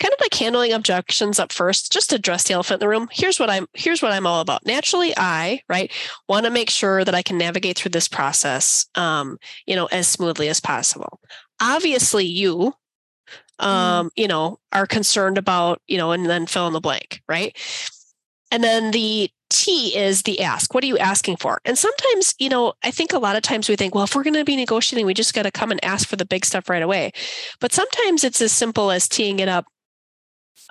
kind 0.00 0.12
of 0.12 0.20
like 0.20 0.34
handling 0.34 0.72
objections 0.72 1.38
up 1.38 1.52
first 1.52 1.90
just 1.90 2.12
address 2.12 2.44
the 2.44 2.54
elephant 2.54 2.82
in 2.82 2.86
the 2.86 2.88
room 2.88 3.08
here's 3.10 3.40
what 3.40 3.48
i'm 3.48 3.66
here's 3.72 4.02
what 4.02 4.12
i'm 4.12 4.26
all 4.26 4.40
about 4.40 4.64
naturally 4.66 5.14
i 5.16 5.60
right 5.68 5.90
want 6.28 6.44
to 6.44 6.50
make 6.50 6.68
sure 6.68 7.02
that 7.02 7.14
i 7.14 7.22
can 7.22 7.38
navigate 7.38 7.78
through 7.78 7.90
this 7.90 8.08
process 8.08 8.86
um, 8.94 9.38
you 9.66 9.74
know 9.74 9.86
as 9.86 10.06
smoothly 10.06 10.48
as 10.48 10.60
possible 10.60 11.18
obviously 11.62 12.26
you 12.26 12.74
mm-hmm. 13.58 13.66
um, 13.66 14.10
you 14.16 14.28
know 14.28 14.58
are 14.72 14.86
concerned 14.86 15.38
about 15.38 15.80
you 15.86 15.96
know 15.96 16.12
and 16.12 16.26
then 16.26 16.46
fill 16.46 16.66
in 16.66 16.74
the 16.74 16.80
blank 16.80 17.22
right 17.26 17.56
and 18.50 18.62
then 18.62 18.90
the 18.90 19.30
T 19.50 19.96
is 19.96 20.22
the 20.22 20.40
ask. 20.40 20.74
What 20.74 20.82
are 20.84 20.88
you 20.88 20.98
asking 20.98 21.36
for? 21.36 21.60
And 21.64 21.78
sometimes, 21.78 22.34
you 22.38 22.48
know, 22.48 22.74
I 22.82 22.90
think 22.90 23.12
a 23.12 23.18
lot 23.18 23.36
of 23.36 23.42
times 23.42 23.68
we 23.68 23.76
think, 23.76 23.94
well, 23.94 24.04
if 24.04 24.14
we're 24.14 24.24
going 24.24 24.34
to 24.34 24.44
be 24.44 24.56
negotiating, 24.56 25.06
we 25.06 25.14
just 25.14 25.34
got 25.34 25.44
to 25.44 25.50
come 25.50 25.70
and 25.70 25.84
ask 25.84 26.08
for 26.08 26.16
the 26.16 26.24
big 26.24 26.44
stuff 26.44 26.68
right 26.68 26.82
away. 26.82 27.12
But 27.60 27.72
sometimes 27.72 28.24
it's 28.24 28.40
as 28.40 28.52
simple 28.52 28.90
as 28.90 29.08
teeing 29.08 29.38
it 29.38 29.48
up 29.48 29.66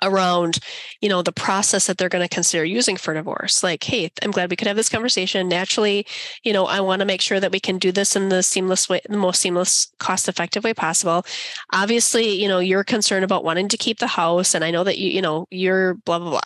around 0.02 0.58
you 1.00 1.08
know 1.08 1.22
the 1.22 1.32
process 1.32 1.86
that 1.86 1.98
they're 1.98 2.08
going 2.08 2.26
to 2.26 2.34
consider 2.34 2.64
using 2.64 2.96
for 2.96 3.14
divorce. 3.14 3.62
Like 3.62 3.82
hey 3.82 4.10
i'm 4.22 4.30
glad 4.30 4.50
we 4.50 4.56
could 4.56 4.68
have 4.68 4.76
this 4.76 4.88
conversation. 4.88 5.48
Naturally 5.48 6.06
you 6.42 6.52
know 6.52 6.66
i 6.66 6.80
want 6.80 7.00
to 7.00 7.06
make 7.06 7.20
sure 7.20 7.40
that 7.40 7.52
we 7.52 7.60
can 7.60 7.78
do 7.78 7.92
this 7.92 8.16
in 8.16 8.28
the 8.28 8.42
seamless 8.42 8.88
way 8.88 9.00
the 9.08 9.16
most 9.16 9.40
seamless 9.40 9.92
cost 9.98 10.28
effective 10.28 10.64
way 10.64 10.74
possible. 10.74 11.24
Obviously 11.72 12.30
you 12.40 12.48
know 12.48 12.58
you're 12.58 12.84
concerned 12.84 13.24
about 13.24 13.44
wanting 13.44 13.68
to 13.68 13.76
keep 13.76 13.98
the 13.98 14.06
house 14.06 14.54
and 14.54 14.64
i 14.64 14.70
know 14.70 14.84
that 14.84 14.98
you 14.98 15.10
you 15.10 15.22
know 15.22 15.46
you're 15.50 15.94
blah 15.94 16.18
blah 16.18 16.30
blah. 16.30 16.40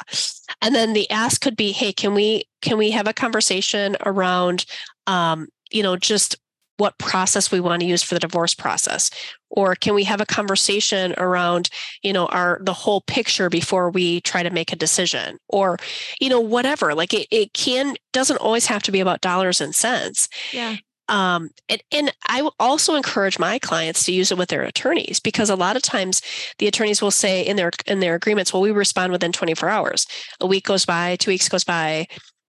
And 0.63 0.75
then 0.75 0.93
the 0.93 1.11
ask 1.11 1.41
could 1.41 1.57
be 1.57 1.73
hey 1.73 1.93
can 1.93 2.15
we 2.15 2.45
can 2.63 2.79
we 2.79 2.91
have 2.93 3.09
a 3.09 3.13
conversation 3.13 3.97
around 4.05 4.67
um 5.07 5.49
you 5.71 5.83
know 5.83 5.97
just 5.97 6.37
what 6.81 6.97
process 6.99 7.53
we 7.53 7.61
want 7.61 7.81
to 7.81 7.87
use 7.87 8.03
for 8.03 8.15
the 8.15 8.21
divorce 8.21 8.55
process? 8.55 9.11
Or 9.51 9.75
can 9.75 9.95
we 9.95 10.05
have 10.05 10.21
a 10.21 10.27
conversation 10.27 11.15
around 11.19 11.69
you 12.03 12.13
know 12.13 12.27
our 12.27 12.59
the 12.63 12.73
whole 12.73 13.03
picture 13.03 13.51
before 13.51 13.91
we 13.91 14.23
try 14.23 14.43
to 14.43 14.51
make 14.51 14.73
a 14.73 14.77
decision? 14.77 15.39
Or 15.49 15.77
you 16.21 16.29
know 16.31 16.41
whatever 16.41 16.95
like 16.95 17.13
it, 17.13 17.29
it 17.31 17.53
can 17.53 17.97
doesn't 18.13 18.39
always 18.39 18.67
have 18.67 18.83
to 18.85 18.93
be 18.93 19.01
about 19.01 19.21
dollars 19.21 19.61
and 19.61 19.75
cents. 19.75 20.29
Yeah. 20.53 20.77
Um, 21.11 21.51
and, 21.69 21.83
and 21.91 22.15
I 22.29 22.49
also 22.61 22.95
encourage 22.95 23.37
my 23.37 23.59
clients 23.59 24.05
to 24.05 24.13
use 24.13 24.31
it 24.31 24.39
with 24.39 24.49
their 24.49 24.63
attorneys 24.63 25.19
because 25.19 25.51
a 25.51 25.57
lot 25.57 25.75
of 25.75 25.83
times 25.83 26.23
the 26.59 26.69
attorneys 26.69 27.03
will 27.03 27.11
say 27.11 27.43
in 27.43 27.57
their 27.57 27.73
in 27.87 27.99
their 27.99 28.15
agreements, 28.15 28.53
well, 28.53 28.63
we 28.63 28.71
respond 28.71 29.13
within 29.13 29.33
24 29.33 29.69
hours. 29.69 30.07
A 30.41 30.47
week 30.47 30.65
goes 30.65 30.87
by, 30.87 31.17
two 31.17 31.33
weeks 31.33 31.49
goes 31.49 31.65
by, 31.65 32.07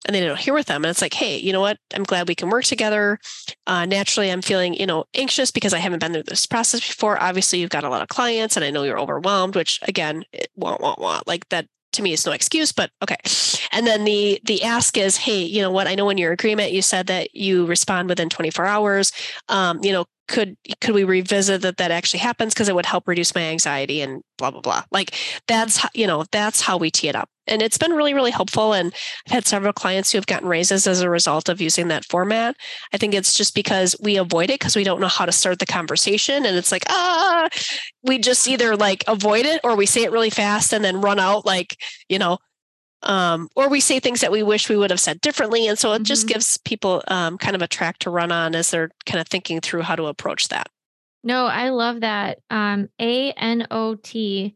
and 0.06 0.16
they 0.16 0.22
don't 0.22 0.39
hear 0.39 0.54
with 0.54 0.68
them. 0.68 0.84
And 0.84 0.89
it's 0.89 1.02
like, 1.02 1.13
hey, 1.13 1.38
you 1.38 1.54
know 1.54 1.62
what? 1.62 1.78
I'm 1.94 2.04
glad 2.04 2.28
we 2.28 2.36
can 2.36 2.50
work 2.50 2.66
together. 2.66 3.20
Uh, 3.68 3.86
naturally, 3.86 4.32
I'm 4.32 4.42
feeling, 4.42 4.74
you 4.74 4.86
know, 4.86 5.06
anxious 5.13 5.52
because 5.52 5.74
I 5.74 5.80
haven't 5.80 6.00
been 6.00 6.13
through 6.13 6.24
this 6.24 6.46
process 6.46 6.80
before. 6.82 7.22
Obviously, 7.22 7.60
you've 7.60 7.70
got 7.70 7.84
a 7.84 7.89
lot 7.89 8.02
of 8.02 8.10
clients, 8.10 8.56
and 8.56 8.66
I 8.66 8.72
know 8.72 8.84
you're 8.84 9.00
overwhelmed. 9.00 9.56
Which 9.56 9.80
again, 9.84 10.24
it 10.34 10.50
won't, 10.56 10.82
won't, 10.82 11.00
won't. 11.00 11.28
Like 11.28 11.48
that 11.50 11.68
to 11.94 12.02
me 12.02 12.13
is 12.13 12.26
no 12.26 12.32
excuse. 12.32 12.72
But 12.72 12.92
okay. 13.02 13.18
And 13.72 13.88
then 13.88 14.04
the 14.04 14.39
the 14.44 14.63
ask 14.63 14.98
is, 14.98 15.18
hey, 15.18 15.44
you 15.44 15.62
know 15.62 15.72
what? 15.72 15.88
I 15.88 15.96
know 15.96 16.10
in 16.10 16.18
your 16.18 16.32
agreement 16.32 16.74
you 16.74 16.82
said 16.82 17.08
that 17.08 17.34
you 17.36 17.66
respond 17.66 18.10
within 18.10 18.30
24 18.30 18.66
hours. 18.66 19.12
Um, 19.48 19.80
you 19.84 19.92
know, 19.92 20.06
could 20.34 20.58
could 20.82 20.96
we 20.96 21.04
revisit 21.04 21.62
that 21.62 21.78
that 21.78 21.91
actually 21.91 22.19
happens 22.19 22.56
because 22.56 22.67
it 22.67 22.74
would 22.74 22.88
help 22.88 23.08
reduce 23.08 23.36
my 23.36 23.41
anxiety 23.41 24.02
and 24.02 24.24
blah 24.39 24.50
blah 24.50 24.62
blah. 24.62 24.84
Like 24.91 25.13
that's 25.48 25.78
how, 25.78 25.89
you 25.93 26.08
know 26.08 26.26
that's 26.32 26.60
how 26.60 26.76
we 26.76 26.89
tee 26.89 27.08
it 27.08 27.15
up. 27.15 27.30
And 27.46 27.62
it's 27.62 27.78
been 27.78 27.91
really 27.93 28.15
really 28.15 28.32
helpful 28.32 28.74
and 28.74 28.91
i've 29.28 29.32
had 29.32 29.46
several 29.46 29.74
clients 29.74 30.12
who 30.12 30.17
have 30.17 30.26
gotten 30.26 30.48
raises 30.48 30.88
as 30.88 31.02
a 31.02 31.10
result 31.10 31.50
of 31.50 31.62
using 31.62 31.88
that 31.89 32.06
format. 32.06 32.56
I 32.91 32.98
think 32.98 33.13
it's 33.13 33.36
just 33.36 33.54
because 33.54 33.96
we 34.02 34.17
avoid 34.17 34.50
it 34.50 34.60
because 34.60 34.76
we 34.76 34.84
don't 34.84 35.00
know 35.00 35.08
how 35.08 35.28
to 35.28 35.32
start 35.32 35.60
the 35.60 35.67
conversation 35.67 36.48
and 36.48 36.58
it's 36.58 36.72
like 36.72 36.86
ah! 36.89 37.48
We 38.02 38.17
just 38.17 38.48
either 38.48 38.76
like 38.76 39.04
avoid 39.08 39.46
it 39.46 39.62
or 39.63 39.76
we 39.76 39.86
say 39.86 40.02
it 40.02 40.12
really 40.12 40.32
fast 40.32 40.74
and 40.74 40.84
then 40.84 41.00
run 41.00 41.19
out 41.19 41.46
like 41.46 41.78
you 42.10 42.17
know 42.17 42.39
um, 43.04 43.50
or 43.56 43.70
we 43.70 43.80
say 43.80 44.00
things 44.00 44.22
that 44.22 44.32
we 44.32 44.44
wish 44.44 44.70
we 44.70 44.78
would 44.78 44.89
have 44.89 45.00
said 45.00 45.22
differently. 45.22 45.68
And 45.68 45.78
so 45.78 45.92
it 45.92 45.96
mm-hmm. 45.96 46.04
just 46.04 46.28
gives 46.28 46.58
people 46.58 47.04
um, 47.08 47.38
kind 47.38 47.56
of 47.56 47.62
a 47.62 47.68
track 47.68 48.00
to 48.00 48.10
run 48.10 48.32
on 48.32 48.56
as 48.56 48.72
they're 48.72 48.89
kind 49.06 49.22
of 49.22 49.28
thinking 49.28 49.62
through 49.62 49.82
how 49.82 49.96
to 49.96 50.06
approach 50.06 50.48
that. 50.50 50.70
No, 51.24 51.46
I 51.46 51.70
love 51.70 52.02
that. 52.02 52.39
Um, 52.50 52.89
a 53.00 53.32
N 53.34 53.68
O 53.72 53.96
T. 53.96 54.56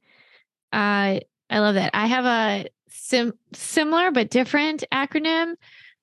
Uh, 0.74 1.20
I 1.50 1.60
love 1.60 1.76
that. 1.76 1.92
I 1.94 2.08
have 2.08 2.26
a 2.26 2.68
sim- 2.90 3.38
similar 3.54 4.12
but 4.12 4.30
different 4.30 4.84
acronym 4.92 5.54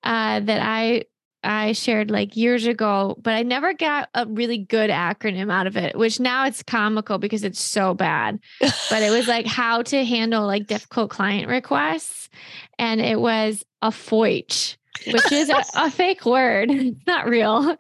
uh, 0.03 0.41
that 0.41 0.61
I 0.63 1.05
I 1.45 1.73
shared 1.73 2.11
like 2.11 2.37
years 2.37 2.67
ago, 2.67 3.17
but 3.21 3.35
I 3.35 3.43
never 3.43 3.75
got 3.75 4.09
a 4.15 4.27
really 4.27 4.59
good 4.59 4.91
acronym 4.91 5.53
out 5.53 5.67
of 5.67 5.77
it, 5.77 5.97
which 5.97 6.19
now 6.19 6.47
it's 6.47 6.63
comical 6.63 7.19
because 7.19 7.45
it's 7.45 7.61
so 7.61 7.95
bad. 7.95 8.41
but 8.61 9.03
it 9.03 9.11
was 9.11 9.29
like 9.29 9.47
how 9.47 9.83
to 9.83 10.05
handle 10.05 10.47
like 10.47 10.67
difficult 10.67 11.11
client 11.11 11.49
requests. 11.49 12.31
And 12.79 13.01
it 13.01 13.21
was 13.21 13.65
a 13.83 13.91
FOICH, 13.91 14.77
which 15.07 15.33
is 15.33 15.51
a, 15.51 15.63
a 15.77 15.91
fake 15.93 16.25
word. 16.25 16.71
It's 16.71 17.01
not 17.07 17.29
real. 17.29 17.77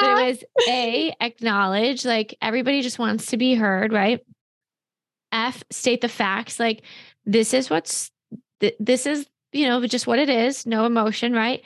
But 0.00 0.20
it 0.20 0.28
was 0.28 0.44
A, 0.68 1.14
acknowledge, 1.20 2.04
like 2.04 2.36
everybody 2.40 2.82
just 2.82 2.98
wants 2.98 3.26
to 3.26 3.36
be 3.36 3.54
heard, 3.54 3.92
right? 3.92 4.20
F, 5.32 5.64
state 5.70 6.00
the 6.00 6.08
facts, 6.08 6.60
like 6.60 6.82
this 7.26 7.52
is 7.52 7.68
what's, 7.68 8.10
th- 8.60 8.76
this 8.78 9.06
is, 9.06 9.26
you 9.52 9.66
know, 9.66 9.84
just 9.86 10.06
what 10.06 10.18
it 10.18 10.28
is, 10.28 10.66
no 10.66 10.84
emotion, 10.84 11.32
right? 11.32 11.62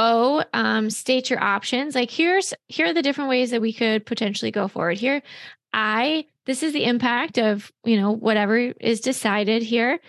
O, 0.00 0.42
um, 0.54 0.88
state 0.88 1.28
your 1.28 1.42
options. 1.42 1.94
Like 1.94 2.10
here's 2.10 2.54
here 2.68 2.86
are 2.86 2.94
the 2.94 3.02
different 3.02 3.28
ways 3.28 3.50
that 3.50 3.60
we 3.60 3.72
could 3.72 4.06
potentially 4.06 4.50
go 4.50 4.66
forward 4.66 4.96
here. 4.96 5.20
I, 5.74 6.24
this 6.46 6.62
is 6.62 6.72
the 6.72 6.84
impact 6.84 7.38
of, 7.38 7.70
you 7.84 8.00
know, 8.00 8.10
whatever 8.10 8.56
is 8.56 9.00
decided 9.00 9.62
here. 9.62 10.00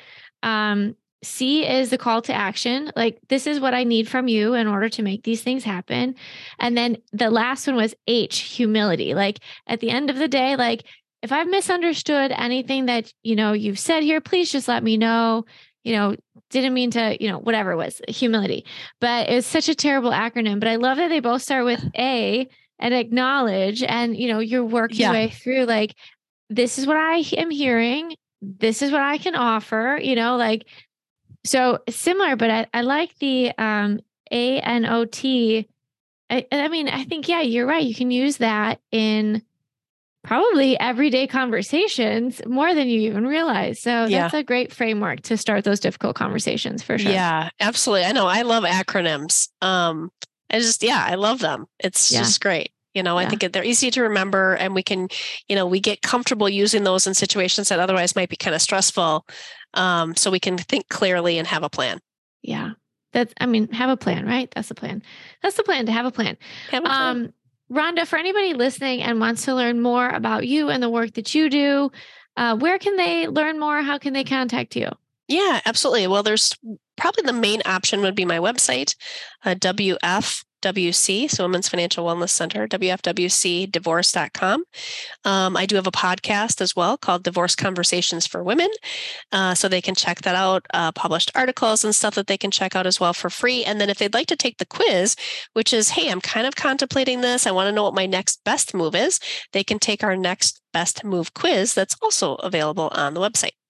Um, 0.43 0.95
C 1.23 1.67
is 1.67 1.89
the 1.89 1.97
call 1.97 2.21
to 2.23 2.33
action. 2.33 2.91
Like, 2.95 3.19
this 3.27 3.45
is 3.45 3.59
what 3.59 3.73
I 3.73 3.83
need 3.83 4.07
from 4.07 4.29
you 4.29 4.53
in 4.53 4.65
order 4.65 4.87
to 4.89 5.03
make 5.03 5.23
these 5.23 5.43
things 5.43 5.63
happen. 5.63 6.15
And 6.57 6.75
then 6.75 6.97
the 7.11 7.29
last 7.29 7.67
one 7.67 7.75
was 7.75 7.93
H, 8.07 8.39
humility. 8.39 9.13
Like, 9.13 9.39
at 9.67 9.81
the 9.81 9.91
end 9.91 10.09
of 10.09 10.17
the 10.17 10.27
day, 10.29 10.55
like, 10.55 10.83
if 11.21 11.31
I've 11.31 11.47
misunderstood 11.47 12.31
anything 12.31 12.87
that, 12.87 13.13
you 13.21 13.35
know, 13.35 13.53
you've 13.53 13.77
said 13.77 14.01
here, 14.01 14.21
please 14.21 14.51
just 14.51 14.67
let 14.67 14.83
me 14.83 14.97
know. 14.97 15.45
You 15.83 15.95
know, 15.95 16.15
didn't 16.49 16.73
mean 16.73 16.91
to, 16.91 17.17
you 17.19 17.29
know, 17.29 17.39
whatever 17.39 17.71
it 17.71 17.77
was, 17.77 18.01
humility. 18.07 18.65
But 18.99 19.29
it's 19.29 19.47
such 19.47 19.69
a 19.69 19.75
terrible 19.75 20.11
acronym. 20.11 20.59
But 20.59 20.69
I 20.69 20.75
love 20.75 20.97
that 20.97 21.09
they 21.09 21.19
both 21.19 21.41
start 21.41 21.65
with 21.65 21.83
A 21.97 22.47
and 22.79 22.93
acknowledge. 22.93 23.83
And, 23.83 24.15
you 24.15 24.31
know, 24.31 24.39
you're 24.39 24.65
working 24.65 25.01
yeah. 25.01 25.11
way 25.11 25.29
through 25.29 25.65
like, 25.65 25.95
this 26.49 26.77
is 26.77 26.85
what 26.85 26.97
I 26.97 27.23
am 27.37 27.49
hearing. 27.49 28.15
This 28.41 28.81
is 28.81 28.91
what 28.91 29.01
I 29.01 29.17
can 29.17 29.35
offer, 29.35 29.99
you 30.01 30.15
know, 30.15 30.35
like 30.35 30.65
so 31.43 31.79
similar, 31.89 32.35
but 32.35 32.49
I, 32.49 32.67
I 32.73 32.81
like 32.81 33.17
the 33.19 33.51
um 33.57 33.99
A 34.31 34.59
N 34.59 34.85
O 34.85 35.05
T. 35.05 35.67
I, 36.29 36.45
I 36.51 36.67
mean, 36.69 36.87
I 36.87 37.03
think, 37.03 37.27
yeah, 37.27 37.41
you're 37.41 37.65
right. 37.65 37.83
You 37.83 37.95
can 37.95 38.09
use 38.09 38.37
that 38.37 38.79
in 38.91 39.43
probably 40.23 40.79
everyday 40.79 41.27
conversations 41.27 42.41
more 42.45 42.73
than 42.75 42.87
you 42.87 43.01
even 43.01 43.25
realize. 43.25 43.79
So 43.79 44.05
yeah. 44.05 44.23
that's 44.23 44.33
a 44.35 44.43
great 44.43 44.71
framework 44.73 45.21
to 45.21 45.37
start 45.37 45.63
those 45.63 45.79
difficult 45.79 46.15
conversations 46.15 46.83
for 46.83 46.97
sure. 46.97 47.11
Yeah, 47.11 47.49
absolutely. 47.59 48.05
I 48.05 48.11
know 48.11 48.27
I 48.27 48.43
love 48.43 48.63
acronyms. 48.63 49.49
Um 49.61 50.11
I 50.51 50.59
just 50.59 50.83
yeah, 50.83 51.03
I 51.07 51.15
love 51.15 51.39
them. 51.39 51.65
It's 51.79 52.11
yeah. 52.11 52.19
just 52.19 52.41
great. 52.41 52.71
You 52.93 53.03
know, 53.03 53.17
yeah. 53.17 53.25
I 53.25 53.29
think 53.29 53.53
they're 53.53 53.63
easy 53.63 53.89
to 53.91 54.01
remember 54.03 54.55
and 54.55 54.75
we 54.75 54.83
can, 54.83 55.07
you 55.47 55.55
know, 55.55 55.65
we 55.65 55.79
get 55.79 56.01
comfortable 56.01 56.49
using 56.49 56.83
those 56.83 57.07
in 57.07 57.13
situations 57.13 57.69
that 57.69 57.79
otherwise 57.79 58.15
might 58.15 58.29
be 58.29 58.35
kind 58.35 58.53
of 58.53 58.61
stressful. 58.61 59.25
Um, 59.73 60.15
so 60.15 60.29
we 60.29 60.41
can 60.41 60.57
think 60.57 60.89
clearly 60.89 61.37
and 61.37 61.47
have 61.47 61.63
a 61.63 61.69
plan. 61.69 61.99
Yeah. 62.41 62.71
That's, 63.13 63.33
I 63.39 63.45
mean, 63.45 63.71
have 63.73 63.89
a 63.89 63.97
plan, 63.97 64.25
right? 64.25 64.49
That's 64.53 64.67
the 64.67 64.75
plan. 64.75 65.03
That's 65.41 65.55
the 65.55 65.63
plan 65.63 65.85
to 65.85 65.91
have 65.91 66.05
a 66.05 66.11
plan. 66.11 66.37
Have 66.69 66.83
a 66.83 66.87
plan. 66.87 67.07
Um, 67.07 67.33
Rhonda, 67.71 68.05
for 68.05 68.19
anybody 68.19 68.53
listening 68.53 69.01
and 69.01 69.19
wants 69.19 69.45
to 69.45 69.55
learn 69.55 69.81
more 69.81 70.09
about 70.09 70.45
you 70.45 70.69
and 70.69 70.83
the 70.83 70.89
work 70.89 71.13
that 71.13 71.33
you 71.33 71.49
do, 71.49 71.91
uh, 72.35 72.57
where 72.57 72.77
can 72.77 72.97
they 72.97 73.27
learn 73.27 73.59
more? 73.59 73.81
How 73.81 73.97
can 73.97 74.13
they 74.13 74.23
contact 74.23 74.75
you? 74.75 74.89
Yeah, 75.27 75.61
absolutely. 75.65 76.07
Well, 76.07 76.23
there's 76.23 76.53
probably 76.97 77.23
the 77.23 77.33
main 77.33 77.61
option 77.65 78.01
would 78.01 78.15
be 78.15 78.25
my 78.25 78.39
website, 78.39 78.95
uh, 79.45 79.55
WF 79.55 80.43
WC, 80.61 81.29
so 81.29 81.43
Women's 81.43 81.69
Financial 81.69 82.05
Wellness 82.05 82.29
Center, 82.29 82.67
WFWCdivorce.com. 82.67 84.63
Um, 85.25 85.57
I 85.57 85.65
do 85.65 85.75
have 85.75 85.87
a 85.87 85.91
podcast 85.91 86.61
as 86.61 86.75
well 86.75 86.97
called 86.97 87.23
Divorce 87.23 87.55
Conversations 87.55 88.27
for 88.27 88.43
Women. 88.43 88.69
Uh, 89.31 89.55
so 89.55 89.67
they 89.67 89.81
can 89.81 89.95
check 89.95 90.21
that 90.21 90.35
out, 90.35 90.65
uh, 90.73 90.91
published 90.91 91.31
articles 91.35 91.83
and 91.83 91.95
stuff 91.95 92.15
that 92.15 92.27
they 92.27 92.37
can 92.37 92.51
check 92.51 92.75
out 92.75 92.87
as 92.87 92.99
well 92.99 93.13
for 93.13 93.29
free. 93.29 93.63
And 93.63 93.79
then 93.79 93.89
if 93.89 93.97
they'd 93.97 94.13
like 94.13 94.27
to 94.27 94.35
take 94.35 94.57
the 94.57 94.65
quiz, 94.65 95.15
which 95.53 95.73
is, 95.73 95.89
hey, 95.89 96.09
I'm 96.09 96.21
kind 96.21 96.47
of 96.47 96.55
contemplating 96.55 97.21
this, 97.21 97.47
I 97.47 97.51
want 97.51 97.67
to 97.67 97.71
know 97.71 97.83
what 97.83 97.93
my 97.93 98.05
next 98.05 98.43
best 98.43 98.73
move 98.73 98.95
is, 98.95 99.19
they 99.53 99.63
can 99.63 99.79
take 99.79 100.03
our 100.03 100.15
next 100.15 100.61
best 100.73 101.03
move 101.03 101.33
quiz 101.33 101.73
that's 101.73 101.97
also 102.01 102.35
available 102.35 102.89
on 102.93 103.13
the 103.13 103.21
website. 103.21 103.60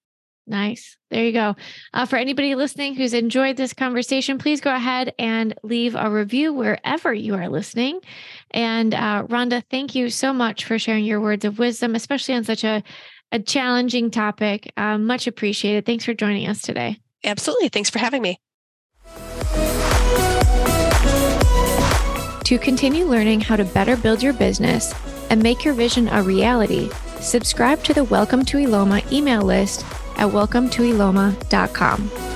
Nice. 0.48 0.98
There 1.10 1.24
you 1.24 1.32
go. 1.32 1.56
Uh, 1.94 2.06
for 2.06 2.16
anybody 2.16 2.56
listening 2.56 2.96
who's 2.96 3.14
enjoyed 3.14 3.58
this 3.58 3.74
conversation, 3.74 4.38
please 4.38 4.60
go 4.60 4.74
ahead 4.74 5.14
and 5.20 5.54
leave 5.64 5.96
a 5.96 6.10
review 6.10 6.52
wherever 6.52 7.14
you 7.14 7.36
are 7.36 7.48
listening. 7.48 8.02
And 8.50 8.94
uh, 8.94 9.24
Rhonda, 9.28 9.64
thank 9.70 9.94
you 9.94 10.10
so 10.10 10.34
much 10.34 10.66
for 10.66 10.80
sharing 10.80 11.06
your 11.06 11.22
words 11.22 11.46
of 11.46 11.60
wisdom, 11.60 11.96
especially 11.96 12.34
on 12.34 12.44
such 12.44 12.64
a, 12.64 12.84
a 13.32 13.40
challenging 13.40 14.10
topic. 14.10 14.74
Uh, 14.76 14.98
much 14.98 15.28
appreciated. 15.28 15.86
Thanks 15.86 16.06
for 16.06 16.14
joining 16.14 16.48
us 16.48 16.62
today. 16.62 17.00
Absolutely. 17.24 17.70
Thanks 17.70 17.90
for 17.90 18.00
having 18.00 18.22
me. 18.22 18.40
To 22.44 22.58
continue 22.58 23.06
learning 23.06 23.42
how 23.42 23.56
to 23.56 23.64
better 23.64 23.96
build 23.96 24.22
your 24.22 24.34
business 24.34 24.94
and 25.30 25.42
make 25.42 25.64
your 25.64 25.74
vision 25.74 26.10
a 26.10 26.22
reality, 26.22 26.90
subscribe 27.22 27.84
to 27.84 27.94
the 27.94 28.04
Welcome 28.04 28.44
to 28.46 28.58
Eloma 28.58 29.10
email 29.14 29.44
list 29.44 29.86
at 30.22 30.30
welcometoeloma.com. 30.30 32.31